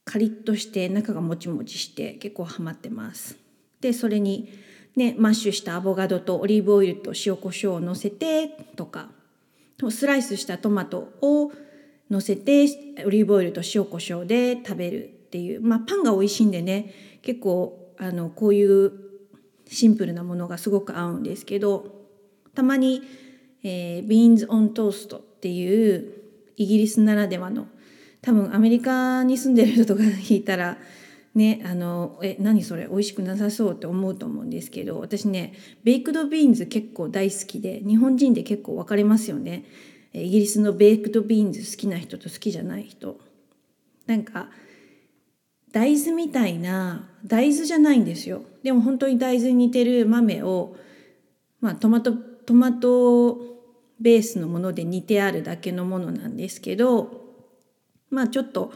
[0.05, 3.37] カリッとして中がもちもちして結構ハマってます。
[3.81, 4.49] でそれに
[4.95, 9.09] ねマッシュしたアボカドとオリーブオイルと塩コショウをのせてとか
[9.89, 11.51] スライスしたトマトを
[12.09, 12.65] のせて
[13.05, 18.91] オリーブオイルと塩コショウで食べるっていうまあパンが美味しいんでね結構あのこういう
[19.67, 22.07] シンプルなものがすごく合うんですけど
[22.55, 23.03] たまに、
[23.63, 26.13] えー、 beans on toast っていう
[26.57, 27.67] イギリスならではの
[28.21, 30.77] 多分アメリカに住んでる人とか聞いたら
[31.35, 35.53] ねあのえ何それ美味しくなさそうって思うと思うんですけど私ね
[35.83, 39.65] baked beans 結構大好きで日本人で結構分かれますよね。
[40.11, 43.19] イギリスの baked beans 好きな人と好きじゃない人。
[44.07, 44.49] なんか
[45.71, 48.41] 大豆みたいな大豆じゃないんですよ。
[48.63, 50.75] でも本当に大豆に似てる豆を、
[51.61, 53.37] まあ、トマトトマト
[53.99, 57.18] ベースのもので煮てあるだけのものなんですけど
[58.09, 58.73] まあちょっと、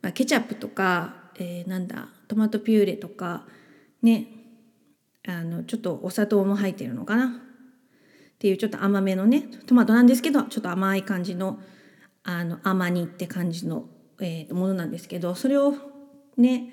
[0.00, 3.46] まあ、ケチャップとか、えー、なんだトマトピューレとか
[4.02, 4.26] ね
[5.26, 7.26] あのちょっとお砂糖も入ってるのかな？
[7.26, 7.30] っ
[8.38, 11.60] ていうちょっと甘めのねトマトなんですけどちょっと甘い感じの
[12.24, 13.86] あの甘煮って感じの、
[14.20, 15.74] えー、ものなんですけどそれを
[16.36, 16.72] ね、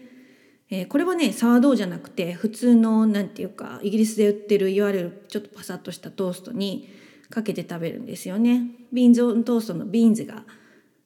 [0.69, 6.89] えー、これはね sourdough じゃなくて普通の何て言うかイギリスで売ってるいわゆるちょっとパサッとしたトーストに
[7.29, 8.63] かけて食べるんですよね。
[8.91, 10.43] beans on toast の beans が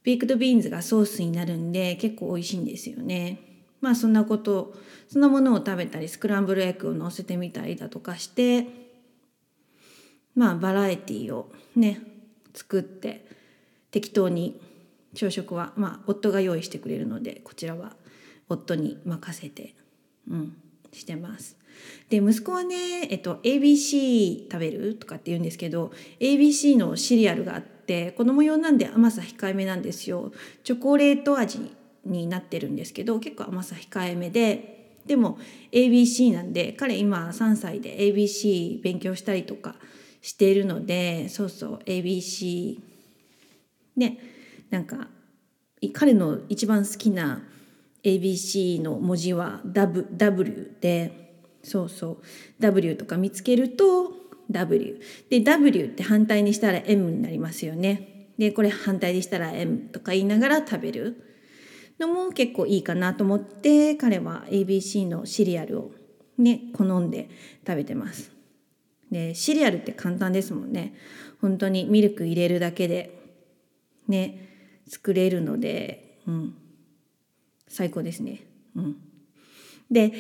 [0.04, 3.40] baked beans がソースになるんで結構美味しいんですよね。
[3.82, 4.74] まあそんなこと
[5.10, 8.66] そんなものを食べたりスクランブルエッグを乗せてみたりだとかして
[10.36, 12.02] まあバラエティーをね
[12.54, 13.26] 作って
[13.92, 14.62] 適当に
[15.16, 17.94] 朝食はまあ夫が用意してくれるのでこちらは
[18.50, 19.76] 夫に任せて、
[20.30, 20.58] うん、
[20.92, 21.58] してます。
[22.10, 30.32] で息子はね、えっと、ABC 食べるとかって言うんですけど ABC のシリアルがあってて子供用なんで甘さ控えめなんですよ。
[30.64, 31.60] チョコレート味
[32.06, 35.38] になってるんですけど結構甘さ控えめででも
[35.72, 39.76] ABC なんで彼今3歳で ABC 勉強したりとか
[40.22, 42.80] しているのでそうそう ABC
[43.98, 44.18] ね
[44.70, 45.08] なんか
[45.94, 47.44] 彼の一番好きな
[48.04, 51.24] ABC の文字は W, w で
[51.64, 52.18] そうそう
[52.60, 54.12] W とか見つけると
[54.52, 58.28] W で W って反対にしたら M になりますよね。
[58.38, 61.30] でこれ反対にしたら M とか言いながら食べる。
[62.00, 65.92] のも結構いいかなと思って彼は ABC のシリアルを
[66.38, 67.30] ね好んで
[67.66, 68.32] 食べてます。
[69.12, 70.96] でシリアルって簡単ですもんね。
[71.42, 73.20] 本当にミルク入れるだけで
[74.08, 74.50] ね
[74.88, 76.56] 作れるので、うん、
[77.68, 78.42] 最高ですね。
[78.76, 78.98] うん、
[79.92, 80.14] で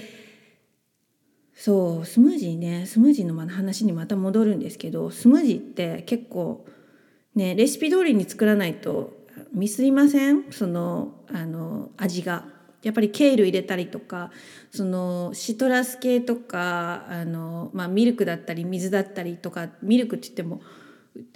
[1.65, 6.65] そうスムージーねスムージーの話にまた戻るんですけどスムージーって結構
[7.35, 9.13] ねレシピ通りに作らないと
[9.53, 10.51] ミスりません？
[10.51, 12.43] そのあの味が。
[12.81, 14.29] やっぱりケール入れたりとか
[14.71, 20.59] そのシトラス系とかあの、まあ、ミルクだったり水だったりとかミルクって言っても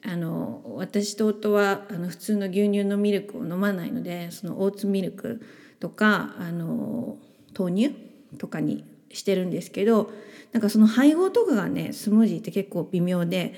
[0.03, 5.41] あの私と夫はあの普通の牛乳のミルクを飲まないのでそのオーツミルク
[5.79, 7.15] とかあの
[7.57, 7.95] 豆乳
[8.37, 10.11] とかにしてるんですけど
[10.51, 13.53] なんかその配合とかがねスムージーって結構微妙で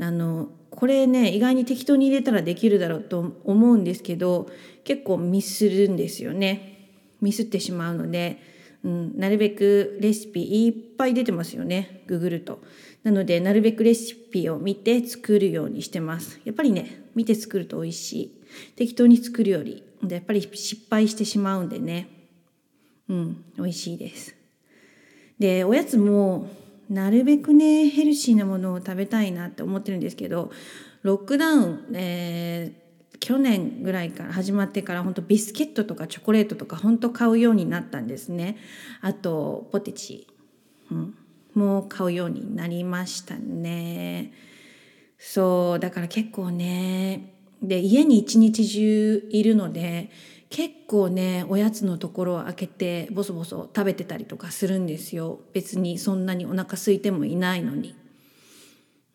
[0.00, 4.48] あのこれね意外に適当に入れたらできるだろうと思うんですけど
[4.82, 6.72] 結構ミスるんですよね。
[7.20, 8.38] ミスってしまうので、
[8.84, 12.60] うん、なるべくレシピいっぱい出てますよねググると。
[13.02, 16.40] なのでなるべくレシピを見て作るようにしてます。
[16.44, 18.44] やっぱりね見て作ると美味しい。
[18.76, 22.08] 適当に作るよりやっぱり失敗してしまうんでね。
[23.08, 24.33] うん美味しいです。
[25.38, 26.48] でおやつも
[26.88, 30.50] なるべくねヘルシーなものを食べたいなって思ってるんですけど
[31.02, 38.56] ロックダウン、えー、去年ぐらいから始まってから本当ビスケットとかチョコレートとか本当買うようになったんですね。
[39.00, 40.26] あとポテチ、
[40.90, 41.14] うん。
[41.54, 44.32] も買うようになりましたね。
[45.18, 47.32] そうだから結構ね。
[47.62, 50.10] で家に一日中いるので
[50.54, 55.40] 結構ねおやつのところを開けてボソボソ食べてたりとかするんですよ。
[55.52, 57.96] 別にそんなにお腹空いてもいないのに。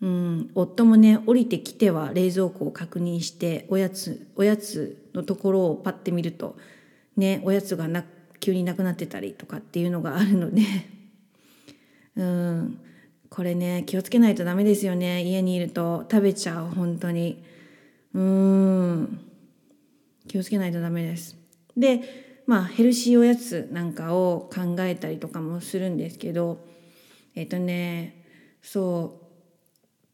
[0.01, 6.57] うん、夫もね降りてきては冷蔵庫を確認しておやつおやつのところをパッて見ると
[7.15, 8.03] ねおやつがな
[8.41, 10.61] 急になくなってたりとかっていうのがあるので。
[12.17, 12.79] うん。
[13.29, 15.23] これね気をつけないとダメですよね。
[15.23, 16.05] 家にいると。
[16.11, 17.41] 食べちゃう本当に。
[18.13, 19.28] うん。
[20.29, 21.35] 気をつけないとダメです。
[21.75, 26.65] でまあヘルシーおやつなんかを考えたりとかもするんですけど
[27.35, 28.23] えっ、とね
[28.61, 29.19] そ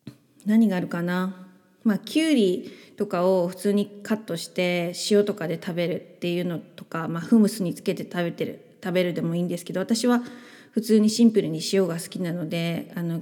[0.08, 0.12] う
[0.46, 1.48] 何があるかな？
[1.84, 10.24] まあきゅうりとかを普通にカットして塩とかで食べるっていうのとか、まあ、フムスにつけて食べてる食べるでもいいんですけど私は
[10.72, 13.22] 普通にシンプルに塩が好きなのであの、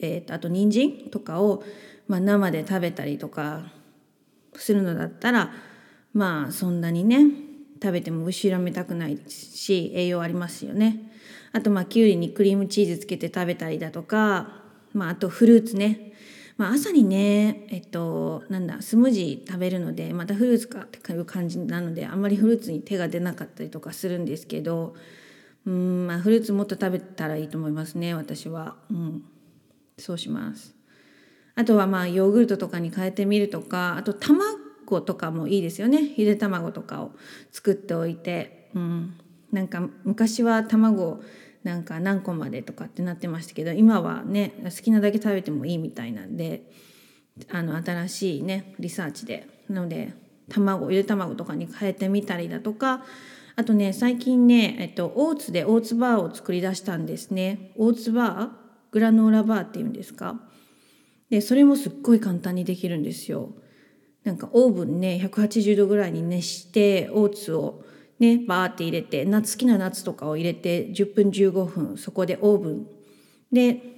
[0.00, 1.62] えーと、あと人参とかを、
[2.08, 3.72] まあ、生で食べたりとか
[4.54, 5.52] するのだったら
[6.16, 7.26] まあそんなにね
[7.82, 11.12] 食べても後ろめたくないし栄養ありますよね。
[11.52, 14.62] あとまあきゅうりにクリームチーズつけて食べたりだとか、
[14.94, 16.12] まあ、あとフルーツね、
[16.56, 24.94] まあ、朝にねえっとなんだスムージー食べるのでまたフルーツかっていう感じなのであんまりフルーツに手が出なかったりとかするんですけど
[25.66, 28.76] うんまあフルーツもっと食べたらいいと思いますね私は。
[28.90, 29.22] うん。
[29.98, 30.74] そうします。
[31.54, 34.65] あとはまあヨーグルトとかに変えてみるとかあと卵
[35.04, 36.14] とかもいいですよね。
[36.16, 37.12] ゆで卵とかを
[37.52, 38.70] 作っておいて。
[38.74, 39.14] うん。
[39.52, 41.22] なんか昔は卵
[41.62, 46.70] なんか何個までとかってなってましたけど今はね好きなだけ食べてもいいみたいなんで
[47.50, 49.64] あの新しいねリサーチで。
[49.68, 50.12] なので
[50.48, 53.04] 卵ゆで卵とかに変えてみたりだとか
[53.54, 57.72] あとね最近ね、えっと、オーツでオーツバーを作り出したんですね。
[57.76, 58.48] オーツバー
[58.90, 60.40] グラノーラバーっていうんですか？
[61.30, 63.50] でそれもすっごい簡単にできるんですよ。
[64.26, 67.84] なんかオーブンね180度ぐらいに熱してオーツを
[68.18, 72.86] ねバーって入れて夏好きなナッツとかを入れて10分15分そこでオーブン。
[73.52, 73.94] で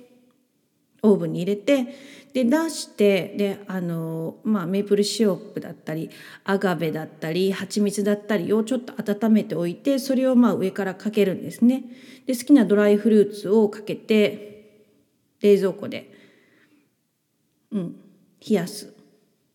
[1.03, 1.95] オーブンに入れて
[2.35, 6.11] で出してであの、まあ、メープルシロップだったり
[6.45, 11.85] アガベだったり蜂蜜だったりをちょっと温めておいてそれをまあ上からかけるんですね。
[12.27, 14.85] で好きなドライフルーツをかけて
[15.41, 16.13] 冷蔵庫で、
[17.73, 17.97] うん、
[18.47, 18.93] 冷やす。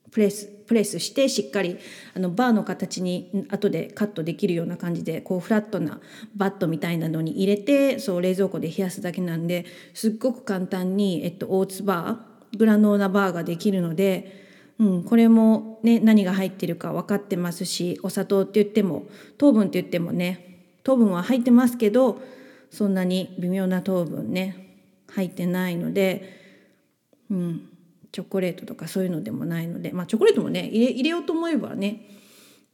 [0.10, 0.63] プレス。
[0.74, 1.78] プレスしてしっかり
[2.16, 6.02] あのバーの形に後でカットできるような感じでこうフラットな
[6.36, 14.42] バットみたいなのに入れてそう冷蔵庫で冷やすだけなんですっごく簡単に、えっと、オーツバーグラノーラバーができるので
[14.80, 19.06] うん、これもね何が入ってるか分かってますしお砂糖って言っても
[19.38, 22.20] 糖分って言ってもね糖分は入ってますけど
[22.72, 24.82] そんなに微妙な糖分ね
[25.12, 26.40] 入ってないので、
[27.30, 27.70] うん、
[28.14, 32.08] チョコレートとかそういうのでもないのでまあチョコレートもね入れ入れようと思えばね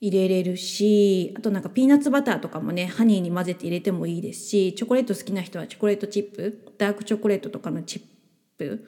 [0.02, 8.02] 入れれるしあとなんかピーナッツバターとかもねハニーに混ぜて入れてもいいですしチョコレート好きな人はチョコレートチップダークチョコレートとかのチッ
[8.58, 8.86] プ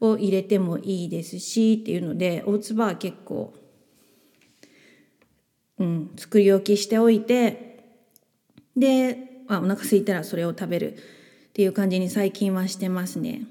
[0.00, 3.52] を入れてもいいですしっていうのでオーツバー結構、
[5.78, 7.84] うん、作り置きしておいて
[8.76, 10.96] であお腹空いたらそれを食べるっ
[11.52, 13.42] ていう感じに最近はしてますね。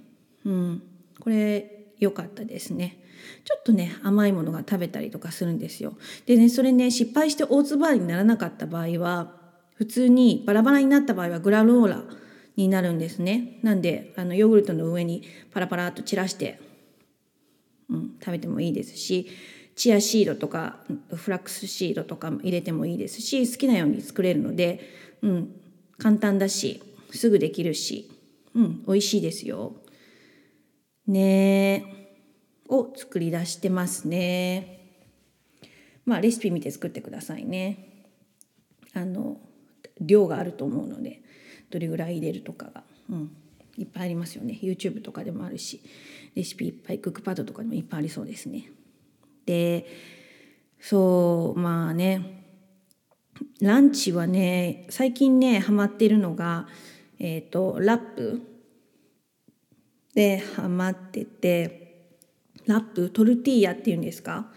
[0.43, 0.83] うん、
[1.19, 2.97] これ良かったですね。
[3.45, 5.93] ちょっとね甘いものが食べたりとかするんですよ。
[6.25, 9.33] でねそれね失敗して大粒にならなかった場合は
[9.75, 12.03] 普通にバラバラになった場合はグラノーラ
[12.55, 13.59] になるんですね。
[13.61, 16.59] なんであのヨーグルトの上にパラパラっと散らして、
[17.89, 19.29] うん、食べてもいいですし
[19.75, 20.77] チアシードとか
[21.15, 24.81] フラックスシードとか入れてもいいですし好きなように作れるので、
[25.21, 25.55] うん、
[25.97, 28.11] 簡単だしすぐできるし、
[28.55, 29.75] うん、美味しいですよ。
[31.07, 32.01] ね。
[32.71, 34.79] を作り出してますね。
[36.05, 38.07] まあレシピ見て作ってくださいね。
[38.93, 39.37] あの
[39.99, 41.21] 量があると思うので
[41.69, 43.31] どれぐらい入れるとかが、うん、
[43.77, 45.81] いっぱいありますよね YouTube とかでもあるし
[46.35, 48.71] レシピいっぱいクックパッドとかでもいっぱいありそうですね。
[49.45, 49.85] で
[50.79, 52.45] そうまあね
[53.59, 56.67] ランチはね最近ねハマってるのが、
[57.19, 58.50] えーとラップ
[60.13, 62.07] でハマってて
[62.65, 64.51] ラップトルティーヤっていうんですか？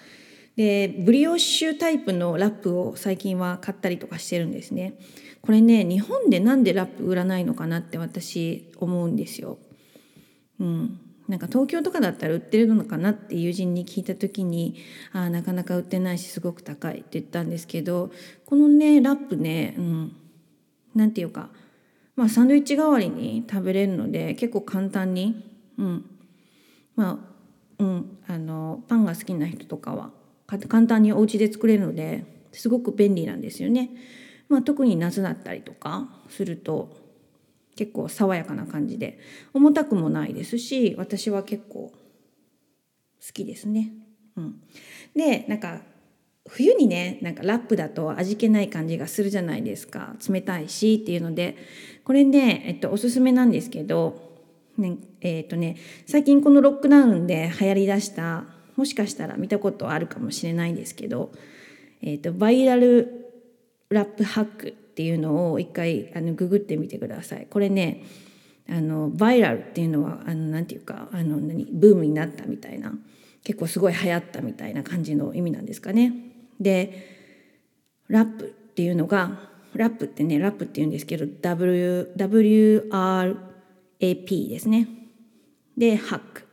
[0.57, 4.99] でブリオッシュタイプのラップを最近は買ったりとかしてるんですね。
[5.41, 9.59] これね日本でなんでラップ売らないのかなって私思うんですよ。
[10.61, 14.77] うん、なんか東京とかだったら売ってるのかなって友人に聞いた時に
[15.13, 18.13] 「あなかなか売ってないしすごく高い」って言ったんですけど
[18.47, 20.17] このねラップね、うん、
[20.95, 21.51] なんていうか、
[22.17, 25.45] まあ、サンドイッチ代わりに食べれるので結構簡単に、
[25.79, 26.05] うん、
[26.97, 27.35] まあ
[27.79, 30.11] うん、あのパンが好きな人とかは
[30.69, 33.91] 簡単にお家で作れるのですごく便利なんですよね。
[34.49, 36.97] まあ、特に夏だったりとかすると
[37.77, 39.19] 結構爽やかな感じで
[39.53, 43.93] 重たくもないですし私は結構好きですね。
[44.37, 44.61] うん、
[45.17, 45.81] でなんか
[46.55, 51.57] 冬にねなんかラップだと味気ない感じがするじゃないですか冷たいしっていうので
[52.05, 54.33] これね、えっと、おすすめなんですけど
[54.79, 58.45] ねえーとね、最近このロックダウンで流行りだした
[58.77, 61.31] もしかしたら見たことあるかもしれないんですけど、
[62.03, 63.31] えーと、バイラル
[63.89, 67.47] ラップハックっていうのを一回あのググってみてください。
[67.49, 68.05] これね
[68.69, 72.93] あのバイラルっていうのはあのなんていうかあの何ブームになったみたいな
[73.45, 76.34] 結構すごい流行ったみたいな感じの意味なんですかね。
[76.61, 83.37] でラップっていうのがラップってねラップっていうんですけど w WR
[84.01, 84.89] AP ですね。
[85.77, 86.45] で、ハック。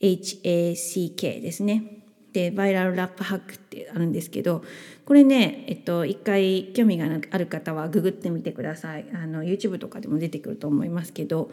[0.00, 1.84] HACK ですね。
[2.32, 4.64] で、バイラルラップハックってあるんですけど、
[5.04, 9.06] これね、えっと、一回興味がある方はググってみてください。
[9.12, 11.50] あの、YouTube とかでも出てくると思いますけど、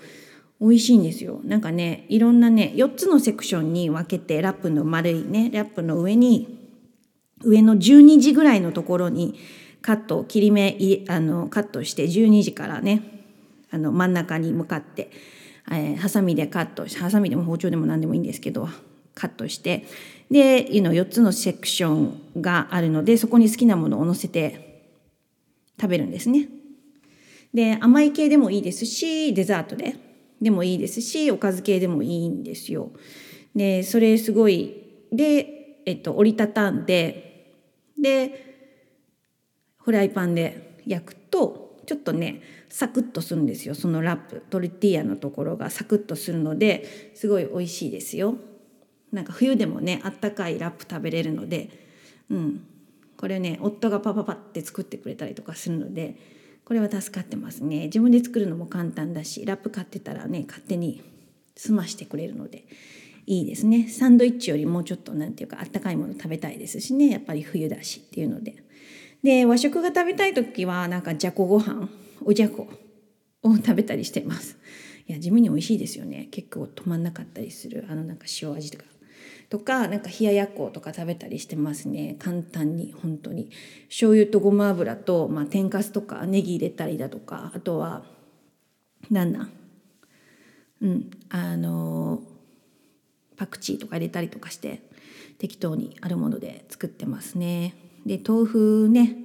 [0.62, 1.42] 美味しいんですよ。
[1.44, 6.59] なんかね、いろんなね、4つのセクションに分けて、ラップの丸いね、ラップの上に、
[7.44, 9.40] 上の12時ぐらいのところに
[9.82, 13.20] カット、切り目あのカットして12時からね、
[13.72, 15.12] あの真ん中に向かって、
[15.72, 18.68] えー、ハサミでカットハサミでも包丁でも何でもいいんですけど
[19.14, 19.86] カットして
[20.32, 24.86] でいうの4つのセクションがあるのでそこに好きなものを乗せて
[25.80, 26.48] 食べるんですね。
[27.54, 29.96] で甘い系でもいいですしデザートで
[30.40, 32.92] でもいいですしおかず系でもいいんですよ。
[33.56, 34.76] でそれすごい
[35.12, 37.29] で、えっと、折りたたんで
[38.02, 38.46] で
[39.82, 43.76] フライパンで焼くとちょっとねサクッとするんですよ。
[43.76, 48.36] そのラップトルティーヤのところがサクッとするのですごい美味しいですよ。
[49.12, 51.70] なんか冬でもねあったかいラップ食べれるので
[52.30, 52.66] うん。
[53.18, 56.16] これね夫がパパパって作ってくれたりとかするので
[56.64, 57.86] これは助かってますね。
[57.86, 61.02] 自分で作るのも簡単だしラップ買ってたらね勝手に
[61.56, 62.66] 済ましてくれるので。
[63.32, 63.88] いいですね。
[63.88, 67.12] サンドイッチよりもうちょっと何て言うかあったかいもの食べたいですしね。
[67.12, 68.64] やっぱり冬だしっていうので。
[69.22, 71.88] で和食が食べたい時はなんかじゃこご飯
[72.22, 72.68] おじゃこ
[73.44, 74.58] を食べたりしてます。
[75.08, 76.28] いや地味に美味しいですよね。
[76.32, 77.86] 結構止まんなかったりする。
[77.88, 78.86] あのなんか塩味とか。
[79.50, 82.16] とかなんか冷ややっことか食べたりしてますね。
[82.18, 83.52] 簡単に本当に。
[83.90, 87.52] 醤油とごま油と、まあ、天かすとかネギ入れたりだとか。
[87.54, 88.06] あとは
[89.12, 89.52] なんなん？
[90.82, 91.12] うん。
[91.30, 92.24] あの
[93.40, 94.82] パクチーとか入れたりとかして
[95.38, 97.74] 適当にあるもので作ってますね。
[98.06, 99.16] で豆腐ね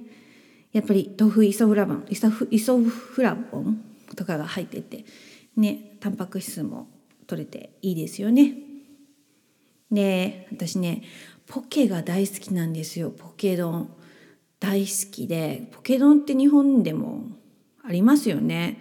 [0.71, 3.81] やっぱり豆腐イソフラボンイソフイソフラボン
[4.15, 5.03] とかが入ってて
[5.57, 6.87] ねタンパク質も
[7.27, 8.55] 取れていいですよね。
[9.91, 11.03] で私ね
[11.45, 13.89] ポケが大好きなんですよポケ丼
[14.61, 17.23] 大好きでポケ丼って日本でも
[17.83, 18.79] ありますよね。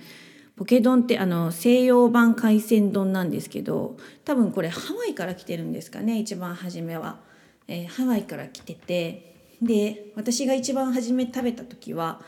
[0.56, 7.18] ポケ丼ってあの西洋版海鮮丼なんですけど多分これハワイから来てるんですかね一番初めは、
[7.66, 9.34] えー、ハワイから来てて。
[9.62, 12.20] で私が一番初め食べた時は、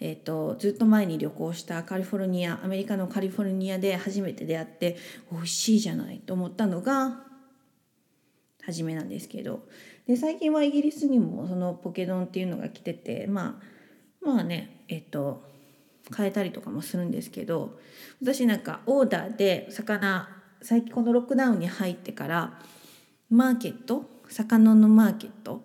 [0.00, 4.96] えーと、ずっと前に旅行したカリフォルニアアメリカのカリフォルニアで初めて出会って
[5.30, 7.24] 美味しいじゃないと思ったのが
[8.64, 9.66] 初めなんですけど。
[10.06, 13.60] で最近はイギリスにもそのポケ丼っていうのが来ててま
[14.22, 15.44] あまあねえっ、ー、と
[16.16, 17.78] 変えたりとかもするんですけど
[18.20, 20.28] 私なんかオーダーで魚
[20.60, 22.60] 最近このロックダウンに入ってから
[23.30, 25.62] マーケット魚のマーケット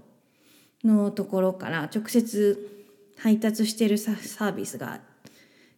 [0.84, 2.86] のところから直接
[3.18, 5.02] 配達してるサービスが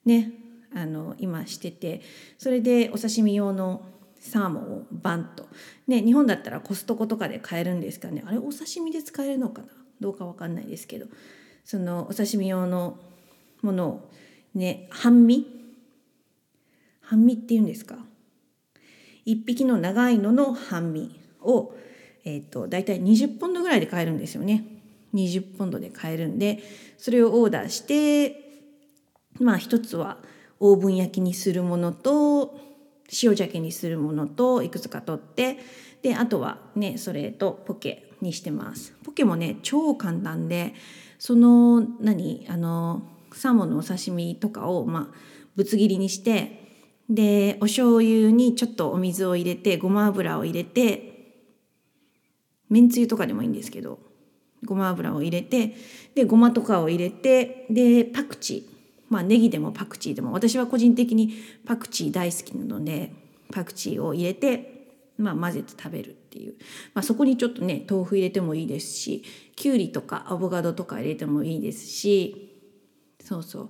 [0.06, 0.34] ね
[0.76, 2.02] あの今してて
[2.38, 3.86] それでお刺身用の
[4.20, 5.48] サーモンをバンと、
[5.88, 8.22] ね、日本だったらコストコとかで買えるんですかね。
[8.28, 9.68] あれお刺身で使えるのかな？
[10.02, 11.06] どうか分かんないですけど。
[11.64, 12.98] そのお刺身用の
[13.62, 14.10] ものを
[14.56, 15.46] ね半身？
[17.02, 17.98] 半身っていうんですか
[19.26, 21.74] ？1匹の長いのの半身を、
[22.24, 24.66] えーと、大体20ポンドぐらいで買えるんですよね。
[25.14, 26.60] 20ポンドで買えるんで
[26.98, 28.62] それをオーダーして
[29.40, 30.18] まあ一つは
[30.60, 32.60] オーブン焼きにするものと
[33.24, 35.58] 塩鮭にするものといくつか取って
[36.04, 38.94] であとはねそれとポケにしてます。
[39.04, 40.74] ポケもね超簡単で
[41.18, 42.46] その何？
[42.50, 43.02] あの
[43.40, 45.18] サーモンのお刺身とかをまあ
[45.56, 46.60] ぶつ切りにして
[47.10, 51.34] でお醤油にちょっとお水を入れてごま油を入れて
[52.70, 54.00] めんつゆとかでもいいんですけど
[54.66, 55.76] ごま油を入れて
[56.16, 58.80] でごまとかを入れてでパクチー。
[59.10, 61.34] まあネギでもパクチーでも私は個人的に
[61.66, 63.12] パクチー大好きなので
[63.52, 66.54] パクチーを入れて、まあ、混ぜて食べるっていう、
[66.94, 69.24] まあ、そこにちょっとね豆腐入れてもいいですし
[69.56, 72.49] きゅうりとかアボカドとか入れてもいいですし
[73.24, 73.70] そうそう。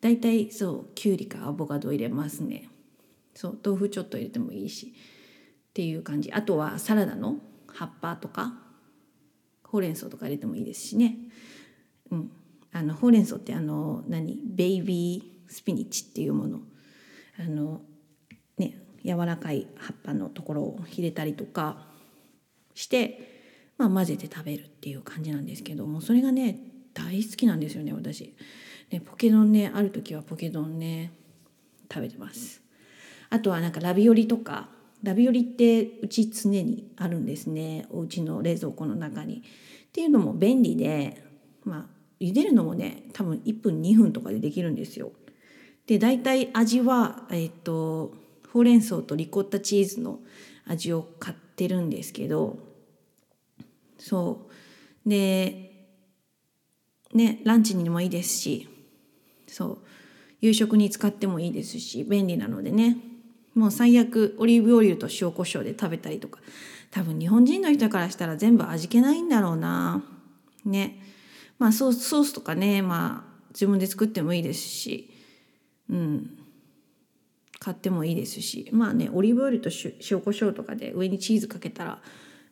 [0.00, 2.68] 大体そうきゅうりかアボカド入れますね。
[3.34, 4.94] そう豆腐ちょっと入れてもいいし。
[5.70, 6.32] っていう感じ。
[6.32, 7.36] あとはサラダの
[7.68, 8.54] 葉っぱとか
[9.62, 11.16] ほうれん草とか入れてもいいですしね。
[12.10, 12.30] うん。
[12.72, 14.40] あのほうれん草ってあの何？
[14.44, 16.60] ベイビースピニッチっていうもの。
[17.38, 17.82] あの
[18.58, 21.86] ね柔らかい葉っぱのところを入れたりとか
[22.74, 26.58] して、まあ、混ぜて食べるっていう感じなんですけどもそれがね
[26.92, 28.34] 大好きなんですよね私。
[28.90, 31.12] でポケ丼ねある時はポケ丼ね
[31.92, 32.60] 食べてます。
[33.30, 34.68] あとはなんかラビオリとか
[35.02, 37.86] ラビオリってうち常にあるんですね。
[37.90, 39.38] お家の冷蔵庫の中に。
[39.38, 41.22] っていうのも便利で
[41.64, 45.12] まあ茹でるのもね多分1分2分とかでできるんですよ。
[45.86, 48.12] で大体味はえっと
[48.52, 50.20] ほうれん草とリコッタチーズの
[50.66, 52.58] 味を買ってるんですけど
[53.98, 54.48] そ
[55.06, 55.08] う。
[55.08, 55.88] で
[57.14, 58.68] ねランチにもいいですし
[59.50, 59.78] そう。
[60.40, 62.96] 夕食に使ってもいいですし便利なのでね。
[63.54, 66.40] もう最悪オリーブオイルと塩コショウで食べたりとか。
[66.90, 70.02] 多分日本人の人からしたら全部味気ないんだろうな。
[70.64, 71.02] ね。
[71.58, 72.82] まあソースソースとかね。
[72.82, 75.10] まあ自分で作ってもいいですし。
[75.90, 76.36] うん。
[77.58, 78.68] 買ってもいいですし。
[78.72, 79.68] まあねオリーブオイルと
[80.10, 82.00] 塩コショウとかで上にチーズかけたら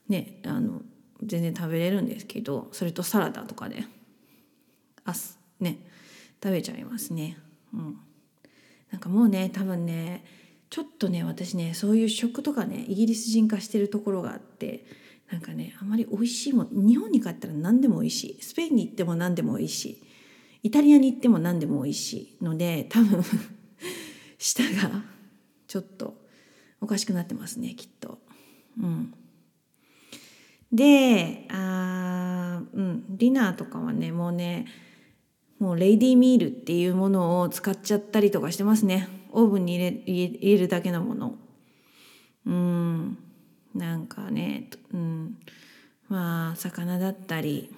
[0.08, 0.82] ねあの
[1.22, 3.84] 全然食べれるんですけどそれとサラダとかで
[5.04, 5.78] あすね。
[6.42, 7.38] 食べちゃいますね。
[7.72, 7.98] うん、
[8.90, 10.24] なんかもうね多分ね
[10.70, 14.84] ちょっとね私ねそういう食とかねイギリス人化してるところがあって
[15.30, 18.42] なんかねあまり美味しいもん日本に帰ったら何でも美味しい。
[18.42, 20.02] スペインに行っても何でも美味しい。
[20.64, 22.44] イタリアに行っても何でも美味しい。
[22.44, 23.22] ので多分
[24.38, 25.04] 舌が
[25.66, 26.16] ちょっと
[26.80, 28.18] おかしくなってますねきっと。
[28.80, 29.14] うん、
[30.72, 34.66] であ、うん、ディナーとかはねもうね
[35.58, 39.08] もうレイディーミールっていうものを使っちゃったりとかしてますね。
[39.32, 41.34] オーブンに入れ入れるだけのもの。
[42.46, 43.18] うん。
[43.74, 45.38] なんかね、うん、
[46.08, 47.70] まあ魚だったり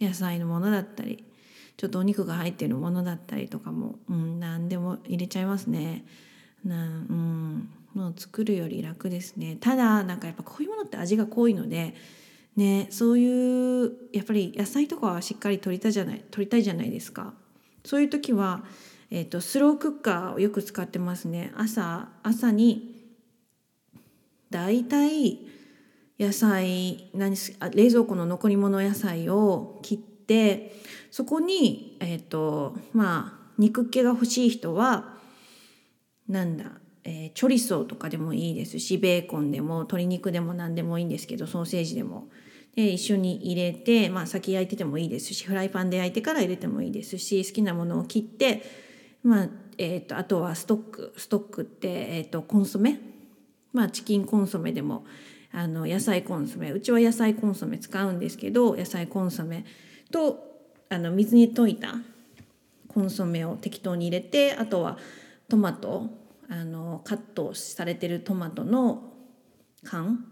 [0.00, 1.24] 野菜のものだったり
[1.76, 6.04] ちょっとお肉が入ってるものだったりとかも、うん、何でも入れちゃいますね。
[6.64, 9.56] なうん、もう作るより楽ですね。
[9.60, 11.94] ただなんかやっぱこういうものって味が濃いので
[12.56, 17.34] ね、そういうやっぱり野菜とかはしっかり取りたいじゃない取りたいじゃないですか。
[17.84, 18.64] そういう時は、
[19.10, 21.52] えーと、スロークッカーをよく使ってますね。
[21.56, 23.00] 朝朝に
[24.50, 25.38] だいたい
[26.18, 30.72] 野菜何あ冷蔵庫の残り物野菜を切って
[31.10, 35.14] そこにえっ、ー、とまあ肉気が欲しい人は
[36.28, 36.64] なんだ、
[37.04, 42.28] えー、チョリソーとかでもいいですしベーコンでも鶏肉でも何でもいいんですけどソーセージでも。
[42.80, 48.62] で一緒に入れて、まあ、先焼いててもいいですしフライパンで焼いてから入れてもいいですし好きなものを切って、
[49.22, 52.98] まあえーと、あとはストックストックって、えーと、コンソメ、
[53.72, 55.04] まあ、チキンコンソメでも
[55.52, 56.70] あの野菜コンソメ。
[56.70, 59.64] うちは野菜コンソメ使うんですけど野菜コンソメ
[60.10, 60.38] と
[60.88, 61.94] あの水に溶いた
[62.88, 64.96] コンソメを適当に入れてあとは
[65.48, 66.08] トマト
[66.48, 69.12] あのカットされてるトマトの
[69.84, 70.29] 缶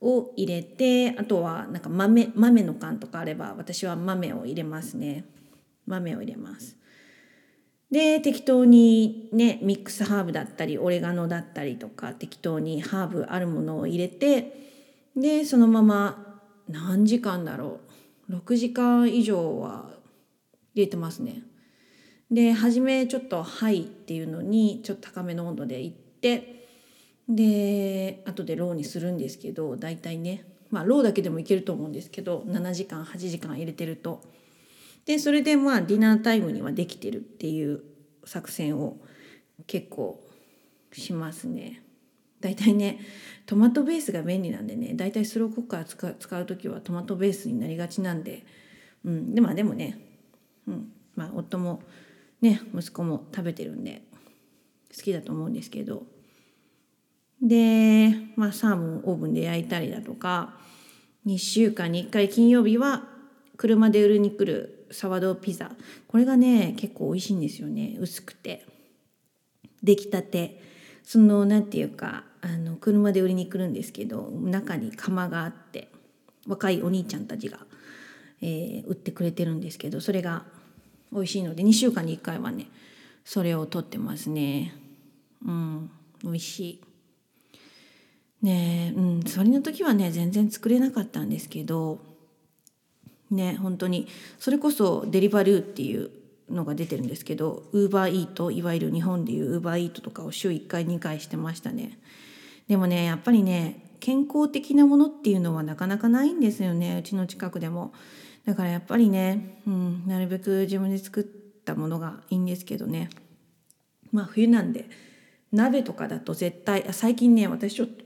[0.00, 5.24] を入れてあとはなんか豆豆の缶とかあれば私は豆を入れますね。
[5.86, 6.76] 豆を入れます。
[7.90, 14.70] で適当にねミックスハーブだったりオレガノだったりとか適当にハーブあるものを入れて
[15.16, 17.86] でそのまま何時間だろう。
[18.28, 19.88] 6時間以上は
[20.74, 21.42] 入れてますね。
[22.30, 26.55] で初めちょっと「はい」っていうのにちょっと高めの温度でいって
[27.28, 34.22] で後でローにするんですけど大体ねまあローだけでもいけると思うんですけど7時間8時間入れてると。
[35.06, 37.82] でそれでまあディナータイムにはできてるっていう
[38.24, 38.96] 作戦を
[39.68, 40.20] 結構
[40.92, 41.82] しますね。
[42.40, 43.00] 大体ね
[43.46, 48.44] トマトベースが便利なんでね大体スロークッカー使う使う時はトマトベースになりがちなんで、
[49.04, 49.98] うん、でもでもね、
[50.66, 51.82] うんまあ、夫も
[52.40, 54.02] ね息子も食べてるんで
[54.94, 56.04] 好きだと思うんですけど。
[57.48, 60.54] で、まあ、サーモンオーブンで焼いたりだとか
[61.26, 63.04] 2週間に1回金曜日は
[63.56, 65.72] 車で売りに来るサワドーピザ。
[66.06, 67.96] これがね結構美味しいんですよね。
[67.98, 68.66] 薄くて。
[69.82, 70.62] 出来たて。
[71.02, 75.88] その何て言うかあの車で売りに来るんですけど中に窯があって
[76.48, 77.58] 若いお兄ちゃんたちが、
[78.42, 80.44] えー、売ってくれてるんですけどそれが
[81.12, 82.66] 美味しいので2週間に1回はね
[83.24, 84.74] それを取ってますね。
[85.44, 85.90] うん
[86.22, 86.80] 美味しい。
[88.46, 91.98] ねうん、座りの時はね全然作れなかったんですけど
[93.30, 94.06] ね本当に。
[94.38, 96.10] それこそデリバルーっていう
[96.48, 101.98] のが出てるんですけどウーバーイートいわゆる日本でいうウーバーイートとかを週1回2回してましたね。
[102.68, 107.92] でもねやっぱりね健康的なものっていうのはなかなかないんですよねうちの近くでも。
[108.44, 111.24] だからやっぱりね、うん、なるべく自分で作っ
[111.64, 113.10] たものがいいんですけどね。
[114.12, 114.88] まあ冬なんで
[115.50, 118.05] 鍋とかだと絶対最近ね私ちょっと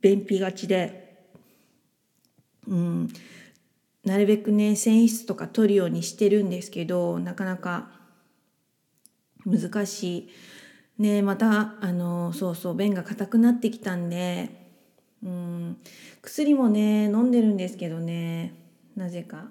[0.00, 1.26] 便秘がちで、
[2.66, 3.08] うん、
[4.04, 7.90] なるべくね繊維質とか取るようにしてるんですけどなかなか
[9.44, 10.30] 難しい。
[10.98, 14.50] ねまたあのそうそう便が硬くなってきたんで、
[15.24, 15.76] うん、
[16.20, 18.54] 薬もね飲んでるんですけどね
[18.94, 19.46] なぜか、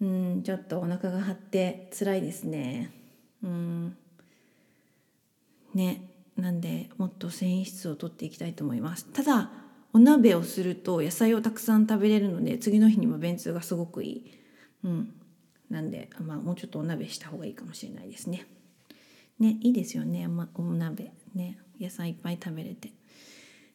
[0.00, 2.92] うん、ちょっとお腹が張って辛いですね。
[3.42, 3.96] うん、
[5.74, 6.02] ね
[6.38, 9.04] なんでもっと繊維質を取っていきたいと思います。
[9.06, 9.50] ただ
[9.92, 14.38] お鍋をすると野菜をたくさん食べれるので次の日にも便通がすごくいい。
[14.84, 15.14] うん。
[15.68, 18.46] なんでまあもうちょっとお鍋した方がいいかもしれないですね。
[19.40, 21.12] ねいいですよね、ま、お鍋。
[21.34, 21.58] ね。
[21.80, 22.92] 野菜いっぱい食べれて。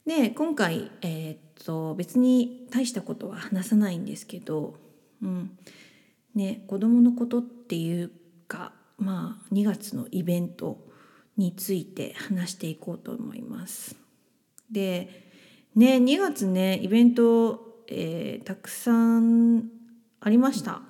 [0.06, 4.76] で今回えー、っと別に大したことは話さないんですけど
[5.22, 5.58] うん。
[6.34, 8.12] ね子供のことっていう
[8.48, 10.93] かまあ2月のイベント
[11.38, 13.96] について話していこうと思います。
[14.72, 15.10] で
[15.76, 19.70] ね2月ねイベント、えー、たくさん
[20.20, 20.84] ありましたあ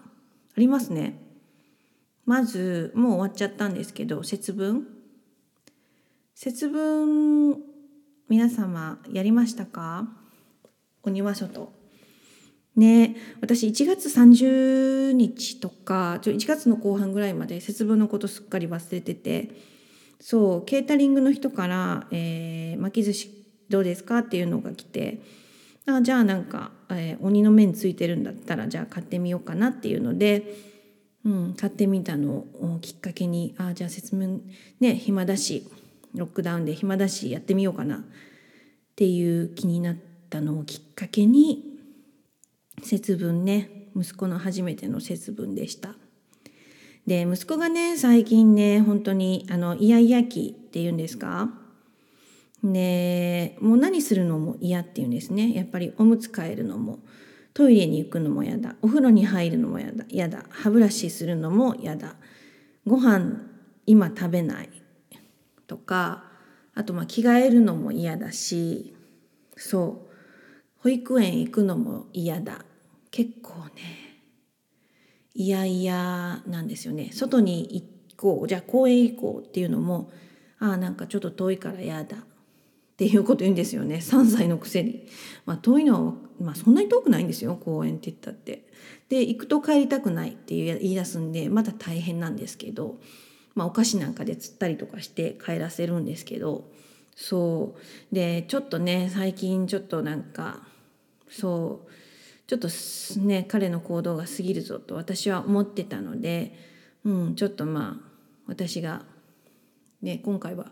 [0.58, 1.20] りますね。
[2.26, 4.88] まずもう終わっちゃったんですけど節分
[6.36, 7.58] 節分
[8.30, 10.08] 皆様やりましたか？
[11.04, 11.72] お庭外
[12.76, 19.50] ね私1月30日とか1月の後半ぐらいまで節分のことすっかり忘れてて
[20.20, 25.22] そうケータリングの人から、えー、巻き寿司どうですかっていうのが来て
[25.86, 30.56] あじゃあなんか、えー、鬼の面ついてるんだったらじゃあ買ってみようかなっていうので、
[31.26, 34.40] うん、買ってみたのをきっかけにあじゃあ説明
[34.80, 35.68] ね暇だし
[36.14, 38.00] ロックダウンで暇だしやってみようかなっ
[38.96, 39.96] ていう気になっ
[40.30, 41.80] たのをきっかけに
[42.82, 45.96] 節分ね息子の初めての節分でした。
[47.06, 51.50] で息子がね最近ね本当にあのイヤイヤ期っていうんですか？
[52.64, 55.54] でもう何するのも嫌っていうんですね。
[55.54, 57.00] やっぱりおむつ替えるのも
[57.54, 58.76] トイレに行くのも嫌だ。
[58.82, 60.06] お風呂に入るのも嫌だ。
[60.08, 60.46] 嫌だ。
[60.50, 62.16] 歯ブラシするのも嫌だ。
[62.88, 63.42] ご飯
[63.86, 64.70] 今食べない。
[65.68, 66.24] とか
[66.74, 68.96] あとまあ着替えるのも嫌だし
[69.58, 70.14] そう。
[70.80, 72.66] 保育園行くのも嫌だ。
[73.12, 74.03] 結構ね
[75.36, 80.12] いやいやなんですよね外に行こうじゃあ公園行こうっていうのも
[80.60, 85.08] ああなんかちょっと遠いから嫌だっていうこと言うんですよね3歳のくせに。
[85.46, 88.68] まあ、遠いのは、まあ、そんなに遠くないんですよ公園って言ったって。
[89.10, 93.00] で行くと帰りたくないって言い出すんでまだ大変なんですけど、
[93.56, 96.72] まあ、お菓子なんかで釣ったりとかして帰らせるんですけど
[97.16, 97.76] そ
[98.12, 100.62] うでちょっとね最近ちょっとなんか
[101.30, 101.92] そう
[102.54, 102.68] ちょっと
[103.22, 106.54] ね彼の行動が過ぎるぞと私は思ってたので、
[107.04, 108.12] うん、ちょっとまあ
[108.46, 109.02] 私が、
[110.04, 110.68] ね、今回は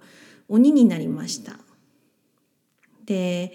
[0.48, 1.58] 鬼になりました。
[3.06, 3.52] で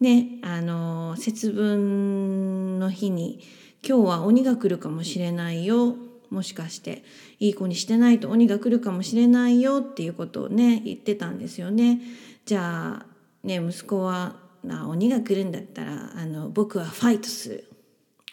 [0.00, 3.38] ねあの節分の日に
[3.86, 5.94] 今日は鬼が来るかもしれないよ
[6.30, 7.04] もしかして
[7.38, 12.00] いい子にしてないと鬼が来るかもしれないよっていうことをね言ってたんですよね。
[12.44, 13.06] じゃあ
[13.44, 17.68] ね息子はあ鬼が来るんだったらあの僕はファイトする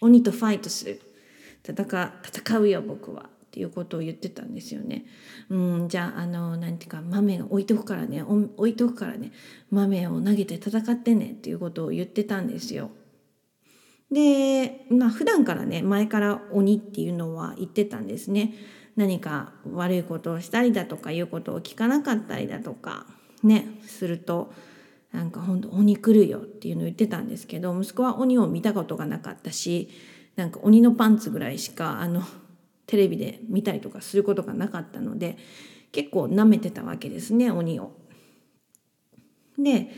[0.02, 1.02] 鬼とファイトする
[1.64, 5.06] 戦戦うよ僕はっていうことを言ってたんですよね。
[5.50, 9.32] うん、じゃああのなんていうか豆を置いとくからね置いとくからね
[9.72, 12.92] 豆を投げて戦ってねっていうことを言ってたんですよ。
[14.12, 18.54] でまあ普段からね前から鬼っていうのは言ってたんですね。
[18.96, 23.08] 何か悪いことをしたりだとかいうことを聞かなかったりだとか
[23.44, 24.54] ねすると
[25.12, 29.90] なんか本当鬼来るよっていうのを言ってたんですけど息子は鬼を見たことがなかったし
[30.36, 32.24] なんか鬼のパンツぐらいしかあの
[32.86, 35.38] テレビで見たりとかすることがなかったので
[35.92, 37.92] 結構なめてたわけですね鬼を。
[39.58, 39.90] で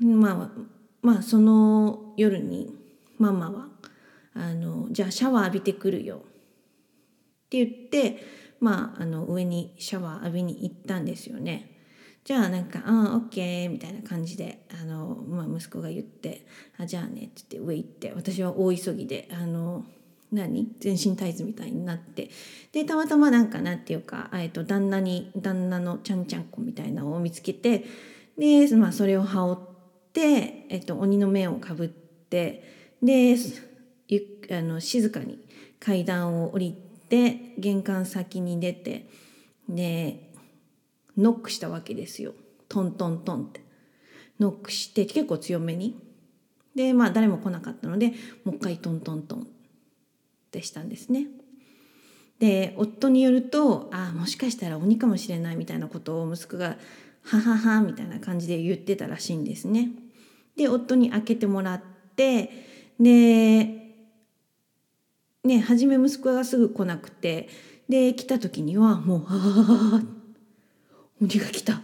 [0.00, 0.60] まあ
[1.02, 2.74] まあその夜に
[3.18, 3.68] ママは
[4.34, 6.22] あの「じゃあシャワー浴びてくるよ」
[7.46, 8.22] って言って
[8.60, 11.77] まああの上にシャワー浴びに行ったんですよね。
[12.28, 16.44] じゃあなんか「ああオッケー」みたいな感じであの、まあ、息子が言って
[16.76, 19.86] 「あじゃあね」って言って上行って私は大急ぎであの
[20.30, 20.70] 何？
[20.78, 22.28] 全身タイツみたいになって
[22.70, 27.86] でたまたまなんかなんていうか、えっと、旦那に旦那のちゃんちゃんこみたいなのを見つけて
[28.36, 32.62] で、まあ、それを羽織って、えっと、鬼の面をかぶって
[33.02, 33.36] で
[34.06, 35.38] ゆあの静かに
[35.80, 36.76] 階段を降り
[37.08, 39.08] て玄関先に出て
[39.66, 40.27] で
[41.18, 42.32] ノックしたわけですよ
[42.68, 43.60] トントントンって
[44.40, 45.98] ノックして結構強めに
[46.74, 48.12] でまあ誰も来なかったので
[48.44, 49.48] もう一回トントントン
[50.52, 51.26] でしたんですね。
[52.38, 56.78] で夫によるとあもしかしたら鬼かもしれないみたいなことを息子が
[57.24, 59.90] 「ははは」みたいな感じで言ってたらしいんですね。
[60.56, 61.82] で夫に開けてもらっ
[62.14, 62.50] て
[63.00, 63.96] で
[65.42, 67.48] ね初め息子がすぐ来なくて
[67.88, 70.17] で来た時にはもう「ああ
[71.20, 71.80] 鬼が来た」っ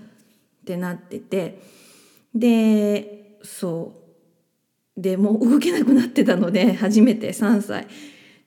[0.64, 1.60] てなってて
[2.34, 3.92] でそ
[4.96, 7.86] うでもう動けなくなってたので初めて3歳。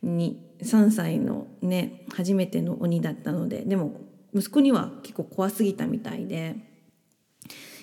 [0.02, 4.00] に3歳のね初めての鬼だったのででも
[4.34, 6.56] 息子には結構怖すぎたみたいで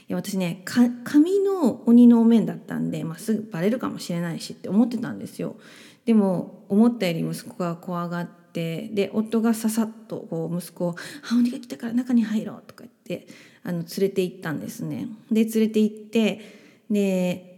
[0.08, 5.56] いや私ね紙の鬼のお面だったんで、まあ、すぐバレるかもしれないしって思ってたんですよ。
[6.04, 10.96] でも思ったより息子が怖がってで夫がささっとこう息子を
[11.30, 13.26] 「あ鬼が来たから中に入ろう」とか言って
[13.62, 15.08] あの連れて行ったんですね。
[15.30, 16.40] で連れて行って
[16.90, 17.54] で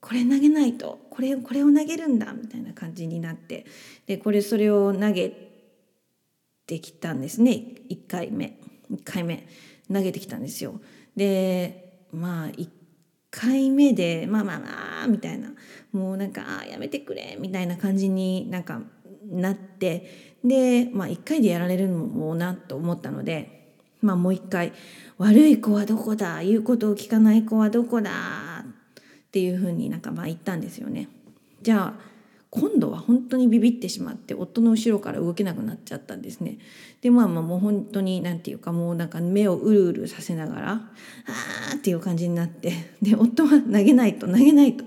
[0.00, 3.66] これ投げないとこれこれを投げるんだみたいな感じになって
[4.06, 5.32] でこれそれを投げ
[6.66, 8.58] てきたんですね1回目
[8.90, 9.46] 1回目
[9.92, 10.80] 投げてきたんですよ。
[11.16, 12.68] でまあ1
[13.30, 15.52] 回目で「まあまあまあ」みたいな
[15.92, 18.82] もうなんか「あやめてくれ」みたいな感じになんか
[19.30, 23.65] なってで、まあ、1回でやられるのもなと思ったので、
[24.02, 24.72] まあ、もう1回
[25.18, 31.08] 「悪い子はどこだ言うことを聞かない子はどこだ」っていうふうになんかまあ言ったんですよね。
[31.62, 32.16] じゃあ
[32.50, 36.58] 今度は本当にビビってしまって夫の後ろから動けなくなっちゃったんですね。
[37.02, 42.72] でまあまあもう本当に何て言うかもうなんか目をうるうるさせながら「あー」っていう感じになって
[43.02, 44.84] で夫は投げないと投げないと。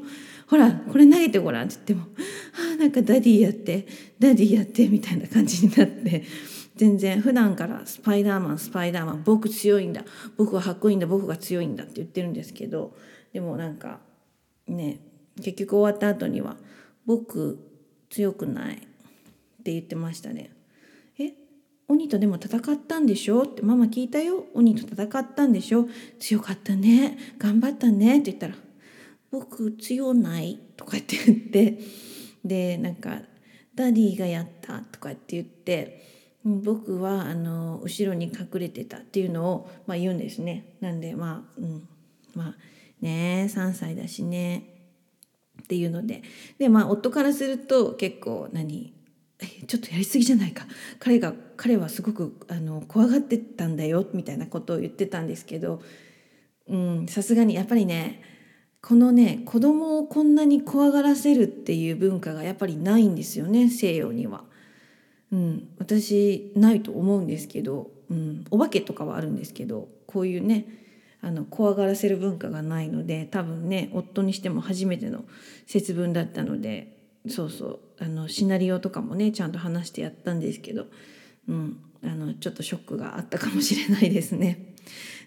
[0.47, 2.15] ほらこれ投げてごらんって言っても
[2.75, 3.85] 「あなんか Daddy やって
[4.17, 6.23] Daddy やって」みたいな感じになって
[6.79, 10.05] 全然普段からスパイダーマンスパイダーマン僕強いんだ
[10.37, 12.95] 僕はかっこいいんだ僕が強いんだって言ってるんですけど
[13.33, 13.99] でもなんか
[14.65, 15.01] ね
[15.35, 16.55] 結局終わった後には
[17.05, 17.59] 「僕
[18.09, 18.79] 強くない」っ
[19.61, 20.51] て言ってましたね。
[21.19, 21.33] え
[21.89, 23.43] 鬼とでも戦ったんでしょ？
[23.43, 24.45] ってママ聞いたよ。
[24.53, 25.89] 鬼と戦ったんでしょ？
[26.17, 27.17] 強かったね。
[27.37, 28.19] 頑張ったね。
[28.19, 28.55] って言ったら
[29.31, 31.79] 「僕強ない」とかって言って
[32.45, 33.21] でなんか
[33.75, 36.08] 「Daddy がやった」とかって言って
[36.45, 40.75] 僕はあの後ろに隠れてたっていうのを、まあ、言うんですね。
[40.79, 41.87] なんでまあ、うん、
[42.33, 42.55] まあ
[43.01, 44.75] ね3歳だしね。
[45.61, 46.23] っていうので。
[46.57, 48.93] でまあ夫からすると結構何
[49.67, 50.65] ちょっとやりすぎじゃないか。
[50.99, 55.81] 彼が彼はすごくあの怖がってたんだよみたいなことを言ってたんですけど。
[57.07, 58.21] さすがにやっぱりね
[58.81, 64.43] このね子供をこんなに怖がらせるっていう文化がやっぱりないんですよね西洋には。
[65.31, 70.65] うん、私ないと思うんですけど、うん、お化けとかはあるんですけどこういうね
[71.21, 75.25] あの怖がらせる文化がないので多分ね夫にしても初めての
[75.67, 80.85] 節分だったのでそうそうあのシナリオとかもねちゃんと話してやったんですけど、
[81.47, 84.73] うん、あのちょっとショックがあったかもしれないですね。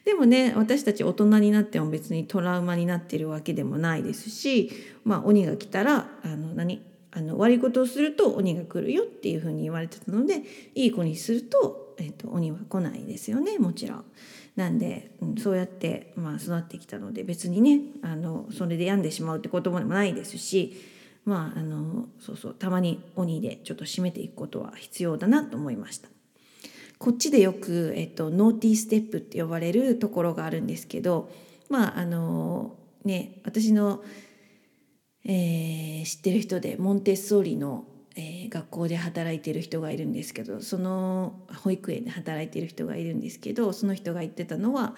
[0.04, 4.72] でもね私たち大人になっても別にトラウマになってるわけでもないですし、
[5.04, 6.82] まあ、鬼が来たらあの何？
[7.12, 10.42] あの悪いことをすると鬼が来るよっていうふうに言われてたので
[10.74, 14.04] いい子にすると,、えーと、鬼は来ないですよねもちろん。
[14.56, 20.74] なんで、うん、そうやって、まあ、育ってきたので別にねあのそれで病んでしまうってこともないですし
[21.24, 26.08] まああのそうそうたまに鬼でちょっと締めていくことは必要だなと思いました。
[26.98, 31.32] こっちでよく、えっと、ノーティーステップって呼ばれるところがあるんですけど
[31.68, 34.04] まああのね私の、
[35.24, 37.84] えー、知ってる人でモンテッソーリの、
[38.16, 44.96] えー、学校で働いてる人がいるんですけどその保育園で働いてる人がいるんですけどその人が言ってたのは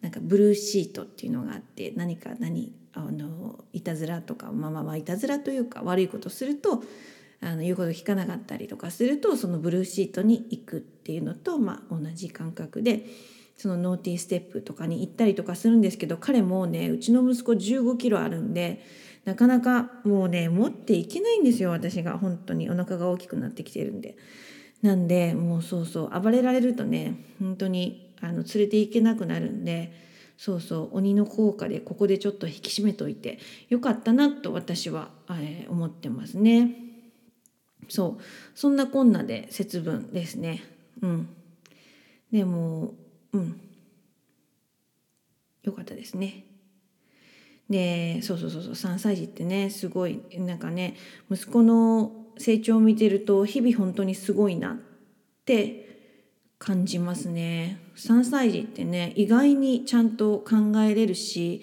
[0.00, 6.82] なんかブルーシートっていうのがあって何か何あのいたずらとかまあまあいたずらというか悪いことすると
[7.40, 13.06] あの言うこと聞かなかったりとかするとそのブルーシートに行くっていうのと、まあ、同じ感覚で
[13.56, 18.84] そのノーティーステップとかに行ったりとかするんですけど彼もねうちの息子15キロあるんで
[19.24, 22.18] なかなかもうね持っていけないんですよ私が。
[22.18, 22.70] 本当に。
[22.70, 24.16] お腹が大きくなってきてるんで。
[24.82, 29.92] なんでもうそうそう暴れられるとね本当にあの連れていけなくなるんで
[30.36, 33.38] そうそう鬼の効果でここでちょっと引き締めといて
[33.70, 36.76] よかったなと私は、えー、思ってますね。
[37.88, 38.22] そう。
[38.54, 40.62] そんなこんなで節分ですね。
[41.00, 41.28] うん。
[42.30, 42.94] でも
[43.32, 43.60] うん。
[45.62, 46.44] よかったですね。
[47.68, 50.96] でそうそうそうそう3歳児ってねすごいなんかね
[51.30, 54.76] 息子の成長を見てると日々本当にすごいなっ
[55.44, 55.84] て
[56.58, 61.62] 感じますね3歳児ってね意外にちゃんと考えれるし、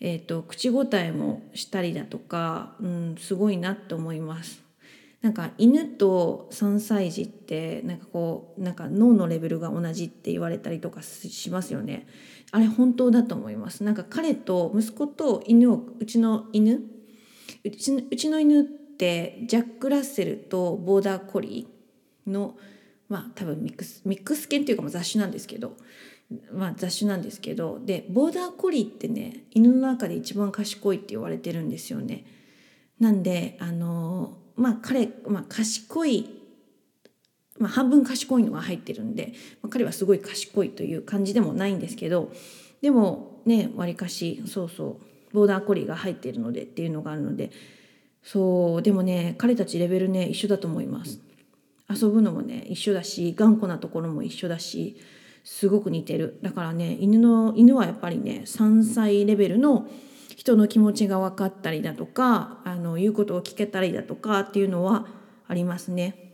[0.00, 4.62] えーと、口答えもしたりだとか、うん、すごいなって思います
[5.22, 12.06] なんか犬と3歳児ってなんかこうなんか脳のレベルが同じって言われたりとかしますよね。
[12.56, 13.84] あれ本当だと思います。
[13.84, 16.80] なんか彼と息子と犬をうちの犬
[17.64, 22.56] うちうちの犬ってジャック・ラッセルとボーダー・コリーの
[23.10, 25.76] まあ多分ミックスミックス犬っていうかも雑種なんですけど
[26.50, 32.24] まあ雑種なんですけどでボーダー・コリーってね犬の中で一番賢いって言われてるんですよね。
[32.98, 36.35] なんであのまあ彼、まあ、賢い、
[37.58, 39.32] まあ、半分賢いのが入ってるんで、
[39.62, 42.32] まあ、彼はすごい賢いという感じでもないんですけど
[42.82, 45.00] でもねわりかしそうそ
[45.30, 47.50] うボーダーコリーが入っているのでっていうのがあるので
[48.22, 51.20] そうでもね彼たちレベルね一緒だと思います。
[51.88, 54.96] 遊ぶのもね一緒だし頑固なところも一緒だし
[55.44, 59.88] すごく似てるだからね犬の犬はやっぱりね3歳レベルの
[60.36, 65.06] 人の気持ちが分かったりだとかあの言うことを聞けたりだとかっていうのは
[65.46, 66.25] ありますね。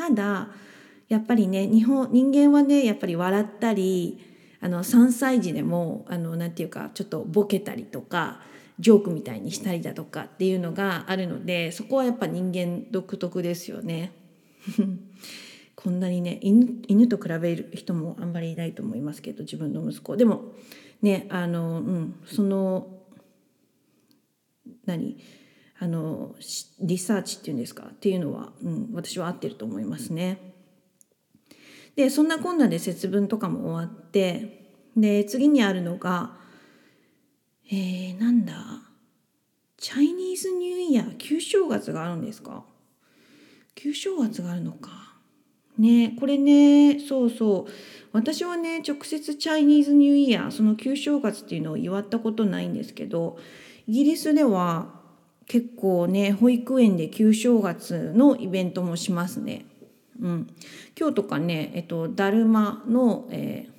[0.00, 0.48] ただ
[1.10, 4.18] やっぱりね日本人間はねやっぱり笑ったり
[4.62, 8.40] あの3歳児でもあのなんていうかちょっとボケたりとか
[8.78, 14.12] ジョークみたいにしたりだとかっていうのがあるのでそこはやっぱ人間独特ですよね。
[15.76, 20.52] こんなにね犬犬と比べる人もあんまりいないと思いますけど自分の息子でも
[21.02, 22.86] ねあの、うん、その
[24.86, 25.18] 何？
[25.82, 26.34] あの
[26.80, 27.84] リサーチっていうんですか？
[27.90, 30.52] っていうのは、うん、私は合ってると思いますね。
[31.96, 36.36] でそんなこんなで節分とかも終わってで次にあるのが
[37.72, 38.54] えー、なんだ？
[39.78, 42.64] チャイニーズニューイヤー旧正月があるんですか？
[43.74, 45.14] 旧正月があるのか。
[45.78, 47.72] ねこれねそうそう
[48.12, 53.38] 私はね直接チャイニーズニューイヤーその旧正月っていうのを祝ったことないんですけど
[53.86, 54.99] イギリスでは
[55.50, 59.66] 結構ね保育園で旧正月のイベントもしますね。
[60.20, 60.54] うん、
[60.96, 63.72] 今日とかね、えっと、だるまの、えー、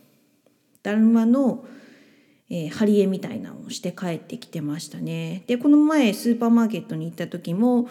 [0.84, 1.63] だるまの、
[2.49, 5.45] えー、貼り絵みたいなのをして帰ってきてましたね。
[5.47, 7.88] でこの前スーパーマーケットに行った時も、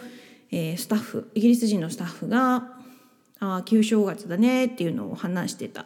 [0.51, 2.77] えー、スタッフイギリス人のスタッフが
[3.41, 5.81] 「ああ旧正月だね」っていうのを話してた。
[5.81, 5.85] っ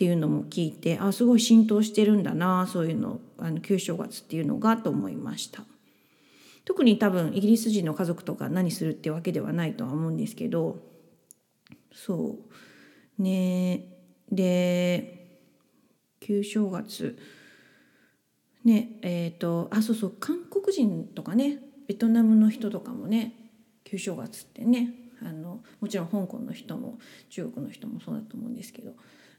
[0.00, 5.62] ていうのも聞いてあすごい浸透してるんだなそういうのあの旧正月っていうのがと思いました。
[6.70, 10.78] 特に多分イギリス人の家族とか何するってわけではないとは思うんですけど
[11.92, 12.36] そ
[13.18, 13.88] うね
[14.30, 15.40] で
[16.20, 17.18] 旧正月
[18.64, 21.58] ねえっ、ー、とあそうそう韓国人とかね
[21.88, 23.34] ベトナムの人とかもね
[23.82, 24.94] 旧正月ってね
[25.26, 27.00] あのもちろん香港の人も
[27.30, 28.92] 中国の人もそうだと思うんですけど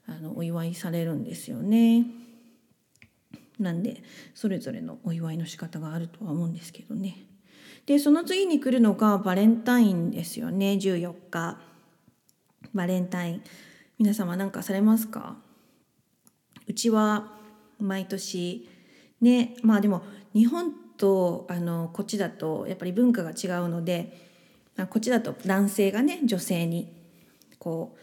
[0.05, 2.07] あのお祝いされるんですよね。
[3.61, 4.03] なんで
[4.33, 7.17] それぞれのお祝いの仕方があるとは思うんですけどね。
[7.85, 11.57] でその次に来るのがバレンタインですよね14日。
[12.73, 13.43] バレンタイン
[13.97, 15.37] 皆様何かされますか？
[16.67, 17.33] うちは
[17.79, 18.69] 毎年
[19.19, 20.03] ねまあでも
[20.33, 24.15] 日本とあのこっちだとやっぱり文化が違うので
[24.89, 26.93] こっちだと男性がね女性に
[27.57, 27.99] こう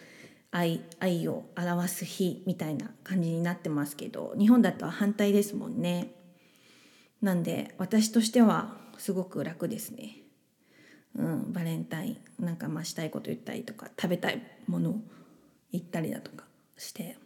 [0.50, 6.14] 愛愛を表す日みたいな感じになってますけど日本だと反対ですもんね。
[7.20, 10.16] なんで私としてはすごく楽ですね。
[11.16, 15.00] うん、バレンタインなんかまあしたいこと言ったりとか食べたいものを
[15.72, 16.44] 言ったりだとか
[16.76, 17.16] して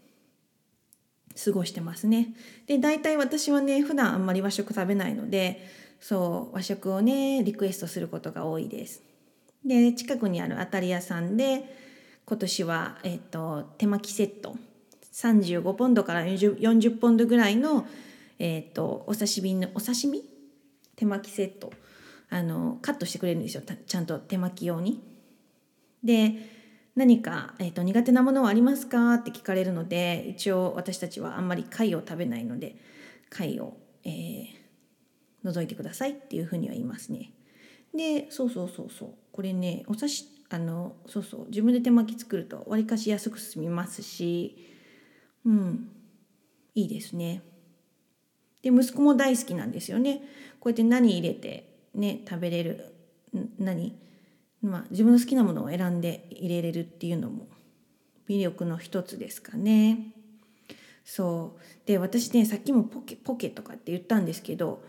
[1.44, 2.34] 過ごしてますね。
[2.66, 5.68] で大体私はね普段あんまり和食食べないので
[6.00, 9.02] そう和食をねリクエストすることが多いです。
[9.64, 11.91] で近くにある当たり屋さんで
[12.24, 14.56] 今年は、えーと、手巻きセット。
[15.12, 17.86] 35ポンドから40ポンドぐらいの、
[18.38, 20.24] えーと、お刺身のお刺身？
[20.96, 21.72] 手巻きセット。
[22.30, 23.62] あのカットしてくれるんですよ。
[23.86, 25.02] ちゃんと手巻き用に。
[26.02, 26.34] で
[26.96, 29.14] 何か、えーと、苦手なものはありますか？
[29.14, 32.76] って聞かれるので一応私たちはあんまり貝を食べないので
[33.28, 34.46] 貝を、えー、
[35.44, 37.32] 除いてくださいっていうふうには言いますね。
[37.94, 39.10] でそうそうそうそう。
[39.30, 40.12] これねお刺
[40.52, 44.68] あのそうそう自分で手巻き作るとわりかし安く済みますし
[45.46, 45.88] うん
[46.74, 47.42] いいですね。
[48.62, 50.22] で息子も大好きなんですよね。
[50.60, 52.94] こうやって何入れてね食べれる
[53.58, 53.98] 何
[54.60, 57.48] まあ自分の好きなものを選んで入れれるっていうのも
[58.28, 60.12] 魅力の一つですかね。
[61.04, 64.84] そうで私ねさっきもポケポケとかって言ったんですけど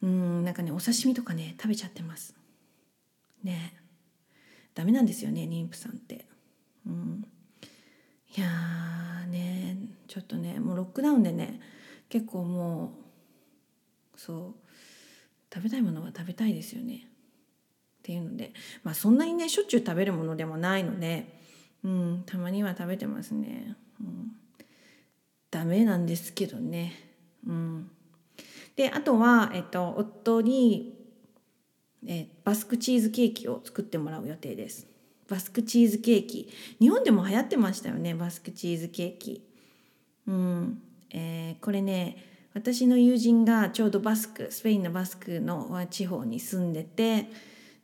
[0.00, 2.36] うんなんかねお刺身とかね食べちゃってます。
[3.42, 3.77] ね
[4.78, 6.24] ダメなんですよね妊婦さんって。
[6.86, 7.26] うん、
[8.36, 8.46] いや
[9.28, 9.76] ね
[10.06, 11.60] ちょっとねもうロックダウンでね
[12.08, 12.92] 結構も
[14.14, 14.54] うそう
[15.52, 17.08] 食べたいものは食べたいですよね。
[17.08, 18.52] っていうので
[18.84, 21.40] まあそんなにねしょっちゅう食べるものでもないので、
[21.82, 23.76] うん、たまには食べてますね。
[24.00, 24.30] うん、
[25.50, 26.92] ダメなんですけどね。
[27.44, 27.90] うん、
[28.76, 30.97] であとは、えっと、夫に
[32.06, 34.86] えバスクチーズケーキを作ってもらう予定です。
[35.28, 36.48] バスクチーズケーキ
[36.80, 39.42] 日本でも流行ってましたよねバスクチーズケーキ。
[40.26, 42.24] うんえー、これね
[42.54, 47.30] 私の友人がちょうどバスクスペインのバスクの地方に住んでて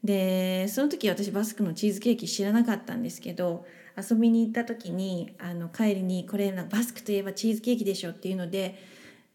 [0.03, 3.65] でその時私バスクのチーズケーキ知らなかったんですけど
[3.97, 8.79] 遊びに行った時にあの帰りにこれバスクといえばチーズケーキでしょっていうので、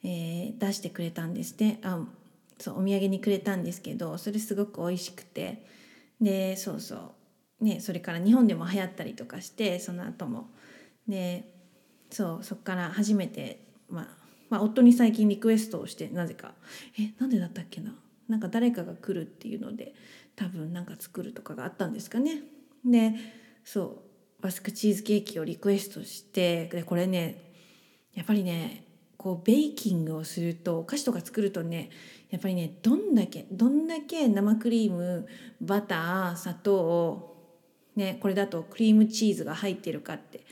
[0.03, 1.99] えー、出してくれたんですねあ
[2.59, 5.65] そうお土産にくれたんですけどそれすごく美味しくて。
[6.21, 7.15] でそうそ
[7.61, 7.63] う。
[7.63, 10.49] ねそれから日本でも流行ったりとかしてその後も。
[11.07, 11.53] で
[12.11, 14.07] そうそっから初めて、まあ、
[14.49, 16.53] まあ夫に最近リクエストをしてなぜか。
[16.99, 17.95] えなんでだったっけな。
[18.27, 19.93] なんか誰かが来るっていうので
[20.35, 22.41] 多分なんか作るとかがあったんですかね。
[22.85, 23.13] で
[23.63, 24.03] そ
[24.39, 27.53] うバスクチーズケーキをリクエストしてでこれね
[28.13, 28.83] やっぱりね
[29.19, 31.89] こうベーキングをするとお菓子とか作るとね
[32.29, 35.27] やっぱりねどんだけどんだけ生クリーム
[35.59, 37.35] バター砂糖
[37.97, 40.45] ねこれだとクリームチーズが入ってるかって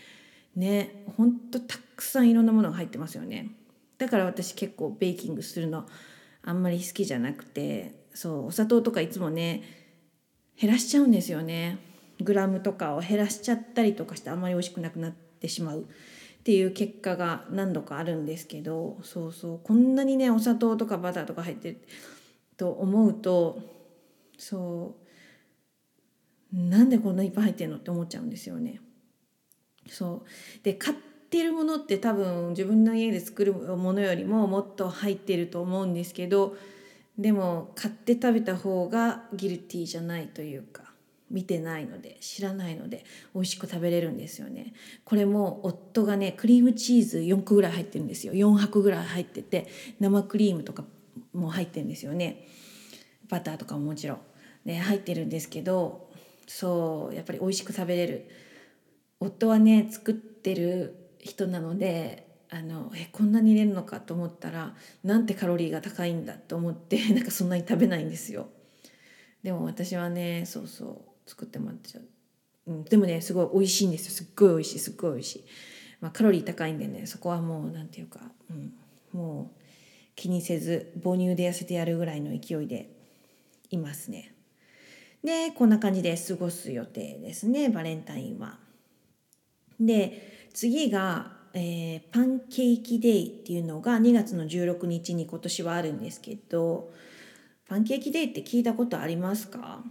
[0.57, 3.51] ねほんとたくさんいろんなものが入ってますよね。
[3.97, 5.85] だから私結構ベーキングするの
[6.43, 9.63] あんまり好きじゃなくてそうお砂糖とかいつもね
[10.59, 11.77] 減らしちゃうんですよね。
[12.19, 15.87] グラムとかを減らしちゃったりとかしてあんまり美味しくなくなってしまう。
[16.47, 21.81] っていう結果が何度かあるんですけどそうそうこんなにねお砂糖とかバターとか入ってる
[22.55, 23.59] と思うと
[24.37, 24.95] そ
[26.53, 28.79] うなんでこんないっぱい入ってるのって思っちゃうんですよね。
[29.89, 30.97] そうで買っ
[31.29, 36.55] てるものって多分自分の家で作るものよりももっと入ってると思うんですけど
[37.17, 40.86] でも買って食べた方がギルティーじゃないというか
[41.29, 43.03] 見てないので知らないので
[43.33, 44.73] 美味しく食べれるんですよね。
[45.03, 48.33] これも夫がねクリームチーズ4個ぐらい入ってるんですよ。
[48.33, 49.67] 4箱ぐらい入ってて
[49.99, 50.85] 生クリームとか
[51.33, 52.47] も入ってるんですよね。
[53.29, 54.19] バターとかももちろん、
[54.65, 56.09] ね、入ってるんですけど
[56.47, 58.29] そうやっぱり美味しく食べれる。
[59.19, 64.73] 夫はね作ってる人なのであのえこんなに入れるのかと思ったら
[65.03, 68.49] なんてカロリーが高いんだと思って なんかそんなに食べないんですよ。
[69.43, 71.16] でも私はねそうそう。
[71.27, 72.03] 作ってもらっちゃう、
[72.67, 74.11] うん、でもねすごい美味しいんですよ。
[74.11, 74.79] すっごい美味しい。
[74.79, 75.45] すっごい美味しい、
[76.01, 78.19] まあ、カロリー高いんでねそこはもうなんていうか、
[78.49, 78.73] うん、
[79.13, 79.61] もう
[80.15, 82.89] 気にせず母乳で痩せてやるぐらいの勢いで
[83.69, 84.33] いますね。
[85.23, 88.57] でこんな感じで過ごす予定ですねバレンタインは。
[89.79, 96.91] で次がえー、パンケーキデイっていうのが2月の16日に今年はあるんですけど
[97.67, 99.83] パンケーキデイって聞いたことありますか？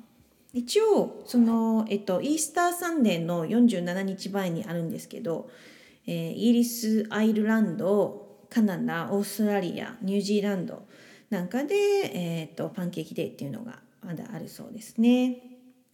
[0.57, 5.51] 一応その、えっと、イースターサンデーの47日前にあるんですけど、
[6.07, 10.87] えー、イギリスアイルランドカナダオーストラリアニュージーランド
[11.29, 15.43] なんかで、えー、っとパンケーキデイっていうのがまだあるそうですね。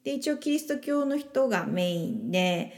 [0.05, 2.73] で一応キリスト教の人がメインで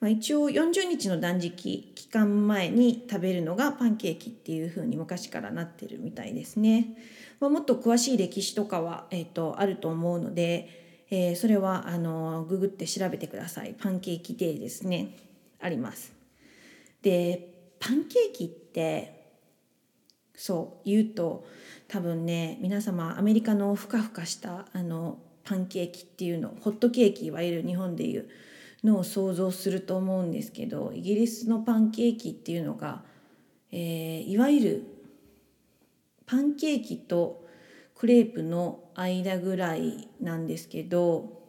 [0.00, 6.96] まあ、一応40日の断食期間前に食べるのがパンケーキっていう風に昔からなってるみたいですね。
[7.40, 13.74] まあ、もっと詳しい歴史とかは、えーと、あると思うので、えー、それはあのググって調べてください。
[13.78, 15.16] パンケーキデーですね。
[15.60, 16.12] あります。
[17.02, 19.16] でパンケーキって
[20.34, 21.46] そう言うと
[21.88, 28.28] 多分ね皆様アメリカのふかふかしたあのパンケーキっていうのホットケーキいわゆる日本でいう
[28.82, 33.04] のを想像すると思うんですけどイギリスのパンケーキっていうのが、
[33.70, 34.82] えー、いわゆる
[36.26, 37.45] パンケーキと
[37.96, 41.42] クレープの間ぐらいなんですけど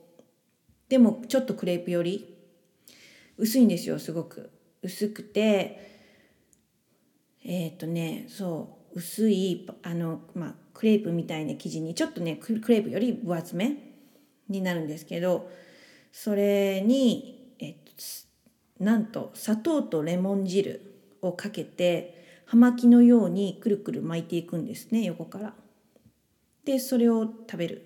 [0.89, 2.33] でもちょっとクレープより？
[3.37, 4.49] 薄いんですよすごく
[4.81, 5.79] 薄くて
[7.43, 13.77] えっ、ー、とねそう薄いあの、まあ、クレープみたいな生地にちょっとねクレープより分厚め
[14.49, 15.49] になるんですけど
[16.11, 17.75] それに、えっ
[18.79, 20.81] と、なんと砂糖とレモン汁
[21.21, 25.53] をかけて葉巻のようにくるくる巻いていくんですね横から。
[26.67, 27.83] でそれを食べる。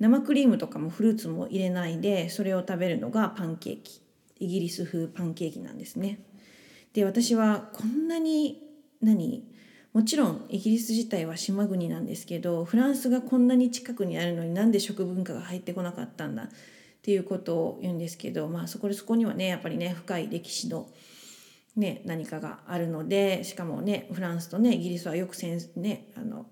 [0.00, 4.00] 生クリームとかもフルーツも入れないでそれを食べるのがパンケーキ
[4.40, 6.18] イギリス風パンケーキなんですね。
[6.94, 8.62] で私はこんなに
[9.02, 9.44] 何？
[9.92, 16.44] もちろんイギリス自体は島国なんですけどフランスがこんなに近くにあるのになんで食文化が入ってこなかったんだ？
[16.44, 16.48] っ
[17.02, 20.88] ていうことを言うんですけど、まあ、そこでそこにはねやっぱりね深い歴史の、
[21.76, 26.46] ね、何かがあるのでしかもねフランスとねイギリスはよく戦、ね、あの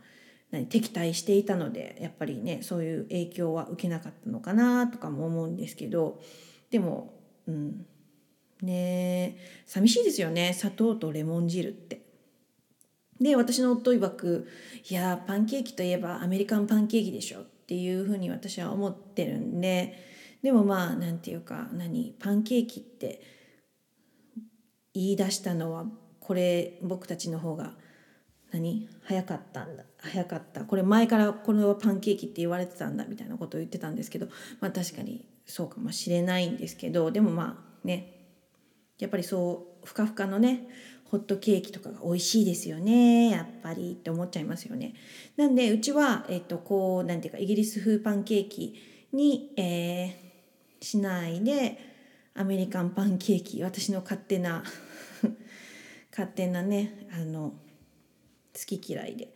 [0.69, 6.21] 敵対していたのでやっぱりねそういう影響は受けなかったのかなとかも思うんですけど
[6.71, 7.15] でも
[7.47, 7.87] うん。
[8.63, 9.37] ね
[9.67, 10.53] 寂しいですよね。
[10.55, 12.01] 砂糖とレモン汁って。
[13.21, 14.49] で私の夫曰く
[14.89, 19.95] 「いやパンケーキといえばアメリカンパンケーキでしょ」っていうふうに私は思ってるんで
[20.43, 23.23] でもまあなんていうか何パンケーキって
[24.93, 25.87] 言い出したのは
[26.19, 27.75] これ僕たちの方が
[28.53, 28.89] 何？
[29.05, 29.85] 早かったんだ。
[29.99, 30.65] 早かった。
[30.65, 34.29] これ前からこれはパンケーキって言われてたんだみたいなことを言ってたんですけど
[34.61, 38.19] まあ確かにそうかもしれないんですけどでもまあね。
[38.99, 40.69] やっぱりそうふかふかのね
[41.07, 44.95] ホットケーキとかが美味しいですよねやっぱりって思っちゃいますよね。
[45.37, 48.75] なんでうちは、えっと、こうなんていうかイギリス風パンケーキ
[49.13, 51.79] に、えー、しないで
[52.35, 54.63] アメリカンパンケーキ私の勝手な
[56.11, 57.55] 勝手なねあの
[58.55, 59.33] 好き嫌いで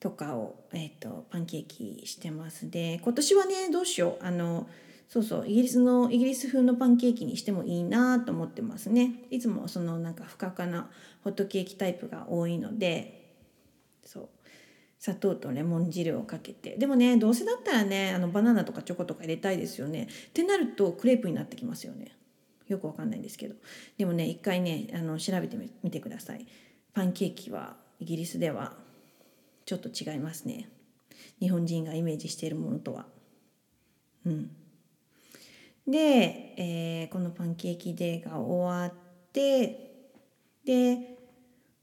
[0.00, 2.70] とかを、えーと、パンケーキしてます。
[2.70, 4.24] で今年はねどうしよう。
[4.24, 4.68] あの
[5.08, 9.24] そうそうイギリスのイギリス風のパンケーキにしてもいいなと思ってますね。
[9.30, 10.90] いつもそのなんかふかかな
[11.24, 13.34] ホットケーキタイプが多いので
[14.04, 14.28] そう。
[15.00, 16.76] 砂糖とレモン汁をかけて。
[16.76, 20.08] でもねどうせだったらねあのバナナとかチョコとか入れたいですよね。
[20.28, 22.16] ってなるとクレープになってきますよね。
[22.66, 23.54] よくわかんないんですけど。
[23.96, 26.46] でもね一回ねあの調べてみてください。
[26.92, 28.74] パンケーキはイギリスでは
[29.64, 30.68] ちょっと違いますね。
[31.40, 33.06] 日本人がイメージしているものとは。
[34.24, 34.50] うん。
[35.86, 40.10] で、えー、このパンケーキデーが終わって
[40.64, 41.16] で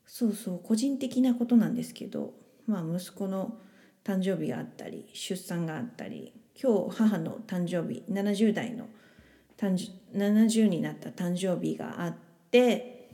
[0.05, 2.34] そうそう個人的なことなんですけど
[2.68, 3.57] まあ、息子の
[4.03, 8.88] 誕生日があったり出産があったり今日母の誕生日70代の
[9.57, 12.16] 70になった誕生日があっ
[12.51, 13.09] て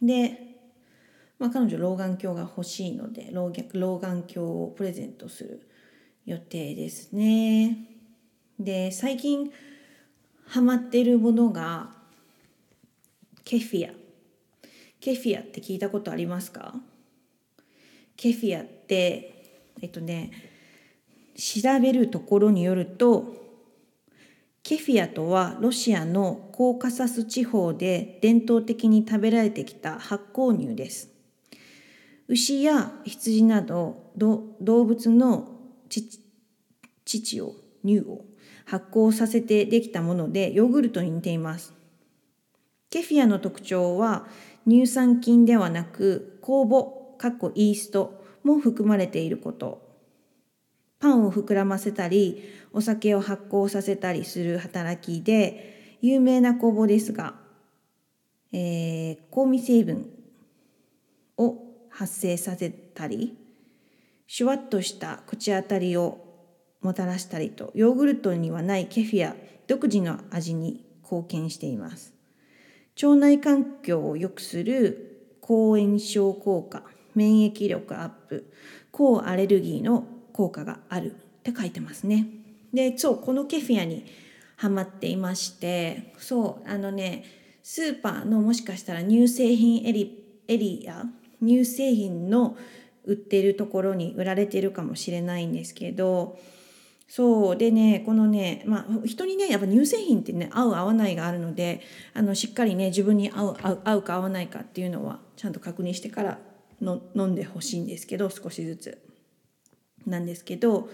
[0.00, 0.51] で、
[1.42, 5.66] まあ、彼女老眼鏡が欲しいので老老眼鏡をプレゼントする
[6.24, 7.78] 予定ですね。
[8.60, 9.50] で最近
[10.46, 11.90] ハマってるものが
[13.42, 13.92] ケフィア
[15.00, 16.76] ケフィアって聞いたことありますか？
[18.16, 20.30] ケフィアってえっとね
[21.34, 23.34] 調べるところによると
[24.62, 31.11] ケフィアとはロシアのコーカサス地方で伝統的に食べられてきた発酵乳です。
[32.32, 35.50] 牛や羊など動物の
[37.04, 37.54] 乳を
[37.84, 38.24] 乳を
[38.64, 41.74] 発酵させてできたものでヨーグルトに似ています。
[42.88, 44.26] ケフィアの特徴は
[44.66, 49.86] 乳酸菌ではなく酵母かっこイーストも含まれていること。
[51.00, 57.34] パンを膨らませたりお酒を発酵させたりする働きで有名な酵母ですが、
[58.52, 60.06] えー、香味成分
[61.36, 63.36] を発生させたり
[64.26, 66.24] シュワッとした口当たりを
[66.80, 69.36] もたらしたりとヨーグルトにはないケフィア
[69.68, 72.14] 独自の味に貢献しています。
[73.02, 76.82] 腸内環境を良くする抗炎症効果
[77.14, 78.52] 免疫力アップ
[78.90, 82.26] 抗アレルギーの効果があるって書いてますね。
[82.72, 84.04] でそうこのケフィアに
[84.56, 87.24] ハマっていましてそうあのね
[87.62, 91.04] スーパーのもしかしたら乳製品エリエリア
[91.42, 92.56] 乳製品の
[93.04, 96.38] 売ってるところに売られてるかもしれないんですけど
[97.08, 101.82] そうでねこのねまあ人にねやっぱ乳製品ってね合う合わないがあるので
[102.14, 106.38] あのしっかりね自分に合う合う合うか合わないかっていうのはちゃんと確認してから
[106.80, 109.02] の飲んでほしいんですけど少しずつ。
[110.06, 110.88] なんですけど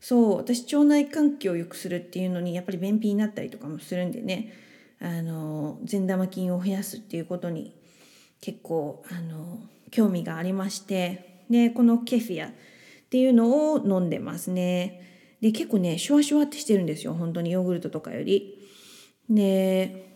[0.00, 4.52] そう私腸内環境を良くするっていうのにやっぱり便秘になったりとかもするんでね
[5.00, 7.76] あの善玉菌を増やすっていうことに
[8.40, 12.50] 結構あの興味がありましてでこのケフィアっ
[13.10, 15.02] ていうのを飲んでますね。
[15.40, 18.58] で結構ねシュワシュワってしてるんですよ本当にヨーグルトとかより。
[19.30, 20.06] で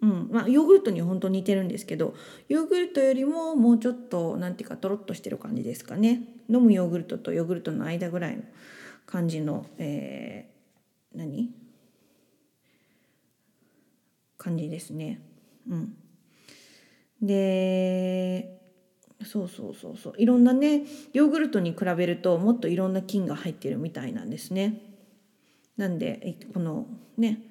[0.00, 2.14] うんまあ、ヨーグルトに本当に似てるんですけど
[2.48, 8.44] ヨーグルトよりももうちょっとなんていうかとろっとしてる感じですかね飲むヨーグルトとヨーグルトの間ぐらいの
[9.06, 11.50] 感じの、えー、何？
[14.38, 15.20] 感じですね。
[15.68, 15.96] うん、
[17.22, 18.58] で
[19.24, 24.80] そうそうそうそういろんなねヨーグルトに比べるともっといろんな菌が入ってるみたいなんですね。
[25.76, 27.42] なんでこのね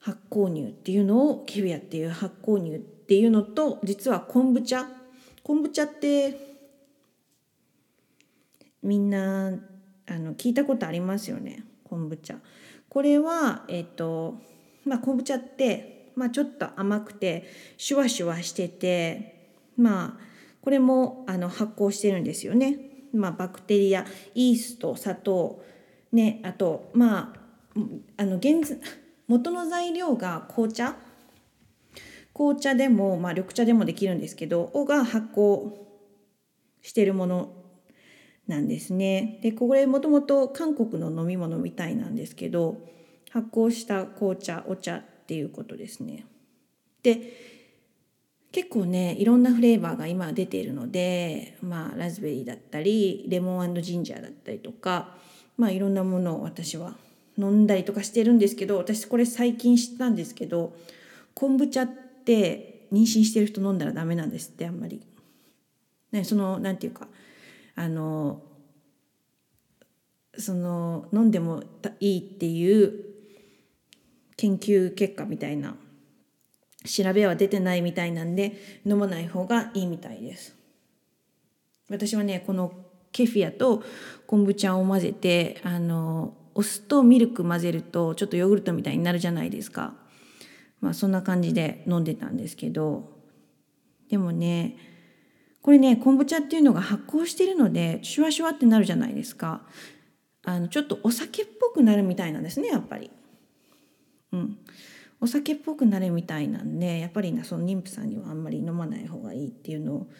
[0.00, 4.86] 発酵乳っていうのをキウィアっていう発酵乳っていうのと実は昆布茶
[5.44, 6.38] 昆布茶って
[8.82, 9.52] みんな
[10.06, 12.36] あの聞いたことありますよね昆布茶。
[12.88, 14.40] これはえっ、と
[14.84, 17.44] まあ昆布茶って、まあ、ちょっと甘くて
[17.76, 22.78] シュワシュワしててまあこれもあの発酵してるんですよね。
[23.12, 25.62] まあ、バクテリアイースト砂糖
[26.12, 27.42] ねあとまあ
[28.16, 28.54] あの原
[29.28, 30.96] 元の材料が紅茶
[32.34, 35.72] 紅茶でも、まあ、緑茶でもできるんですけどをが発酵
[36.80, 37.52] してるもの
[38.46, 39.38] なんですね。
[39.42, 42.78] でこれもともと韓国の飲み物みたいなんですけど
[43.30, 46.26] 発酵した紅茶お茶っていうことですね。
[47.02, 47.52] で
[48.52, 55.16] 結構ねいろんなフレーバーが今出ているのでまあラズベリーだったりレモンジンジャーだったりとか
[55.56, 56.94] まあいろんなものを私は
[57.38, 60.76] 飲んだりとかしてるんですけど私これ最近知ったんですけど
[61.34, 65.00] 昆布茶って妊娠してる人飲んだらダメなんですってあんまり。
[66.12, 67.08] ね、そのなんていうか
[67.74, 68.42] あの
[70.36, 71.62] その飲んでも
[72.00, 73.11] いいっていう
[74.42, 75.76] 研究結果みたいな
[76.84, 80.56] 調べは出てないみたいなんで飲まない方がいいみたいです。
[81.88, 82.72] 私はねこの
[83.12, 83.84] ケフィアと
[84.26, 89.94] 昆布茶を混ぜてあのお酢とミルク混ぜるとちょっとヨーグルトみたいになるじゃないですか。
[90.80, 93.12] まあそんな感じで飲んでたんですけど。
[94.10, 94.76] でもね
[95.62, 99.62] これね昆布茶っていうのが発酵してるのでシュワシュワってなるじゃないですか。
[100.44, 103.12] あのちょっとお酒っぽくなるみたいなんですねやっぱり。
[104.32, 104.58] うん
[105.22, 110.10] お酒っぽくなるみたいなんでやっぱりなその妊婦さんにはあんまり飲まない方がいいっていうのを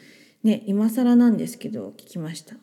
[0.45, 2.55] ね今更なんですけど聞きました。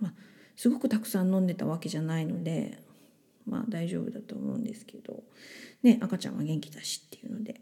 [0.00, 0.14] まあ、
[0.56, 2.78] すごくたくさん飲んでたわけじゃないので
[3.46, 5.22] まあ大丈夫だと思うんですけど、
[5.82, 7.60] ね、赤ちゃんは元気だしっていうので。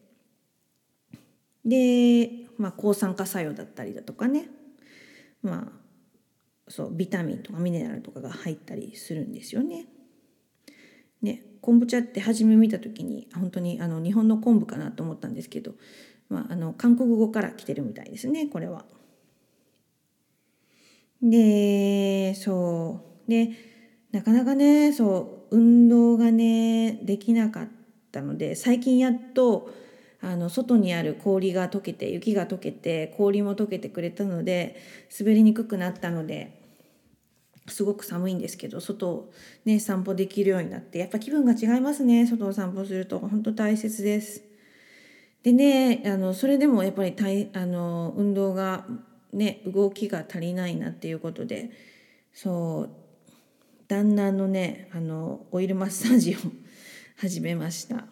[1.65, 4.49] で、まあ、抗酸化作用だったりだとかね
[5.43, 5.83] まあ
[6.69, 9.87] そうビタミンとかミネラルとかが入ったりするんですよね。
[11.21, 15.73] ね昆布茶って初め見た時に本当にあの日本の昆布かなと思ったんですけど、
[16.29, 18.85] まあ、あの韓国語から来てるみたいですねこれは。
[21.23, 23.51] でそうで
[24.11, 27.69] なかなかねそう運動がねできなかっ
[28.11, 29.71] たので最近やっと
[30.21, 34.77] あの外にある氷が溶けて雪が溶けて氷も溶けてくれたので
[35.19, 36.62] 滑りにくくなったので
[37.69, 39.33] すごく寒いんですけど外を
[39.65, 42.27] ね散歩できるようになってやっぱ気分が違いますね。
[42.27, 44.43] 外を散歩すると本当大切です。
[45.43, 48.87] でねあのそれでもやっぱり体あの運動が
[49.33, 51.71] ね動きが足りないなっていうことで
[52.33, 52.91] そう
[53.89, 56.39] 旦那のねあのオイルマッサージを
[57.17, 58.07] 始めました。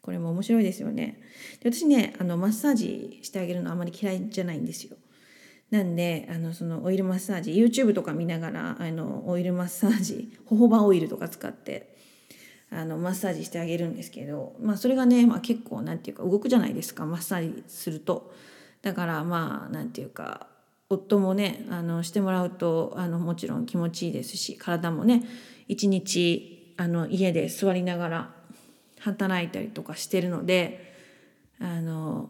[0.00, 1.20] これも面白いですよね。
[1.60, 4.96] で私ねあのマッサージしてあげるのあまり嫌いじゃないんですよ。
[5.72, 11.96] なんであのそのオイルマッサージ YouTube とか見ながらあのオイルマッサージホホバオイルとか使って
[12.70, 18.32] あのマッサージしてあげるんですけど、まあ、それがね、まあ、結構なんていうか動くじゃないですかマッサージすると。
[18.82, 20.46] だからまあなんていうか
[20.90, 25.24] 夫もねあのしてもらうとあのもちろん気持ちいいですし体もね
[25.68, 28.34] 一日あの家で座りながら
[28.98, 30.92] 働いたりとかしてるので
[31.60, 32.28] あの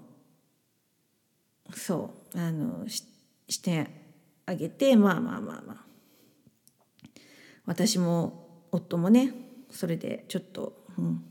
[1.75, 3.03] そうあのし
[3.49, 3.89] して
[4.47, 5.93] あげてまあまあまあまあ。
[7.67, 9.33] 私も夫もね
[9.71, 11.25] それでちょっと、うん、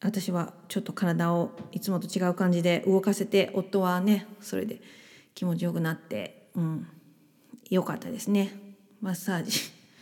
[0.00, 4.80] 私はちょっと体をいつもと違う感じで動かせて夫はねそれで
[5.34, 6.86] 気持ちよくなって、うん、
[7.70, 8.52] よかったですね。
[9.00, 9.58] マッサージ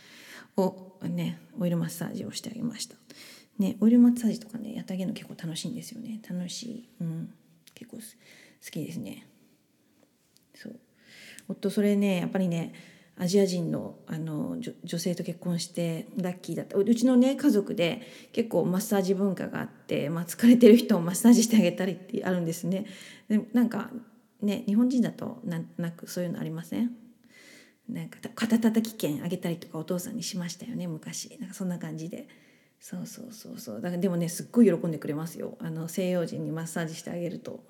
[0.57, 2.95] をねオイルマッサージをしてあげました。
[3.57, 6.19] ね、オイルマッサージとかねやってあげるの結構楽しいんですよね。
[6.27, 7.33] 楽しい、うん、
[7.75, 8.03] 結構好
[8.71, 9.27] きですね。
[10.61, 10.75] そう。
[11.47, 12.73] 夫それねやっぱりね
[13.17, 16.77] アジア人のあの女性と結婚してラッキーだった。
[16.77, 18.01] うちのね家族で
[18.31, 22.85] 結構マッサージ文化があって、まあ、疲れてる人をマッサージしてあげたりってあるんですね。
[23.27, 23.89] でなんか
[24.41, 26.91] ね日本人だとなんとなくそういうのありません？
[27.89, 31.37] なんか肩たたき券あげたりとかお父さんにしましたよね昔。
[31.39, 32.27] なんかそんな感じで。
[32.79, 33.81] そうそうそうそう。
[33.81, 35.57] だからでもねすっごい喜んでくれますよ。
[35.59, 37.63] あの西洋人にマッサージしてあげると。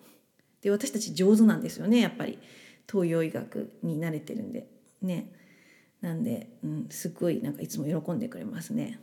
[0.61, 2.37] で私たち上手なんですよねやっぱり。
[2.91, 4.67] 東洋医学に慣れてるんで
[5.01, 5.31] ね
[6.01, 8.99] なんで、うん、すっごいなんかいつも喜んでくれますね。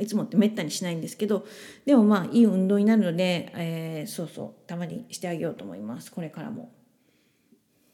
[0.00, 1.44] いつもってめったにしないんですけど
[1.84, 6.72] でもまあいい運動になるので、えー、そうそうたまにしてあげようと思いますこれからも。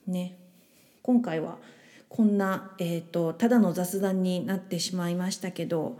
[0.06, 0.38] ね
[1.02, 1.58] 今回は
[2.08, 5.98] こんな、えーと、ただの雑談になってしまいましたけど、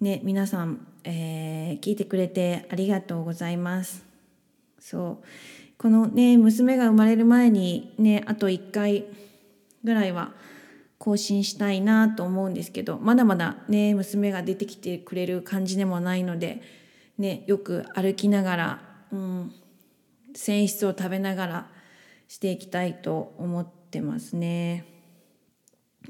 [0.00, 4.04] ね、皆さん、えー、聞いてくれてありがとうございます。
[4.80, 5.26] そう
[5.82, 9.04] このね娘が生まれる前にねあと1回
[9.82, 10.32] ぐらいは
[10.98, 16.62] 更新したいなと思うんですけどまだまだね娘が出てきてくれる感じでもないので、
[17.18, 19.52] ね、よく歩きながら、うん、
[20.36, 21.66] 繊維質を食べながら
[22.28, 24.86] していきたいと思ってますね。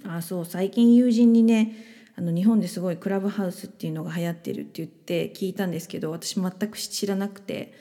[0.05, 1.74] あそう最近友人にね
[2.15, 7.73] あの日本ですごいクラブハウスっていうのが流行ってるって言って聞いたんですけど私全く知らなくて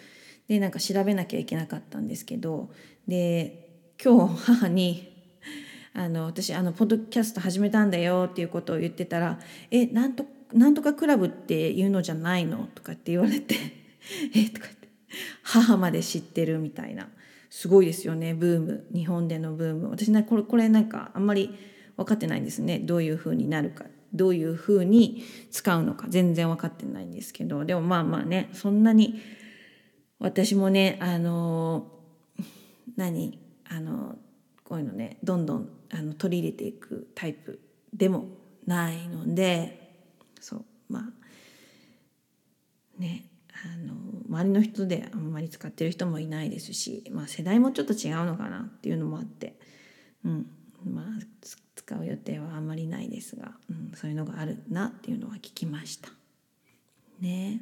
[0.52, 2.70] でなんか調べなきゃいけなかったんですけど
[3.08, 3.70] で
[4.04, 5.10] 今日母に
[5.94, 9.40] あの私あのポッドキャスト始めたんだよっていうことを言ってたら
[9.72, 13.56] 「えなんとなんとかクラブっていうのじゃないの?」とかって言われて
[14.36, 14.90] 「えとかって
[15.42, 17.08] 母まで知ってるみたいな。
[17.50, 18.86] すごいですよねブーム。
[18.94, 19.90] 日本でのブーム。
[19.90, 21.50] 私なこれこれなんかあんまり
[21.96, 22.80] 分かってないんですね。
[22.80, 23.86] どういうふうになるか。
[24.14, 26.08] どういうふうに使うのか。
[26.10, 27.64] 全然分かってないんですけど。
[27.64, 29.22] でもまあまあねそんなに
[30.22, 31.88] 私もねあの
[32.96, 33.40] 何？
[33.70, 34.18] あの
[34.64, 37.60] こういうのねどんどんあの取り入れていくタイプ
[37.94, 38.26] でも
[38.66, 39.96] ないので
[40.40, 41.04] そうまあ
[43.02, 43.26] ね
[43.66, 43.94] あの
[44.30, 49.58] 周りの人であんまり使ってる人もいないですし、まあ、世代もちょっと違うのかなっていうのもあって、
[50.26, 50.48] うん
[50.86, 51.06] まあ、
[51.76, 56.10] 使う予定はあんまりないですが、うん、そういうのがあるなっていうのは聞きました。
[57.20, 57.62] ね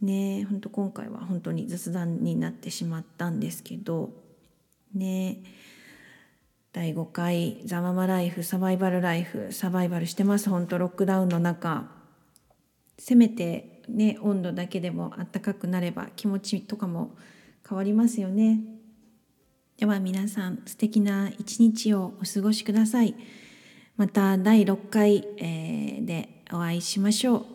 [0.00, 4.10] ね本当今回は本当に雑談になってしまったんですけど
[4.94, 5.42] ね
[6.76, 10.50] 第5回ザママライフサバイバルライフサバイバルしてます。
[10.50, 11.88] 本当ロックダウンの中
[12.98, 17.16] せめてね温度だけでもあったかくなれば気持ちとかも
[17.66, 18.60] 変わりますよね。
[19.78, 23.14] では皆さん素敵な一日をお過ごしください。
[23.96, 27.46] また第6回、えー、でお会いしましょう。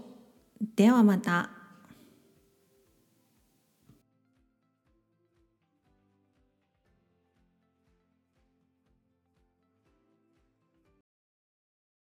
[0.76, 1.61] ではまた。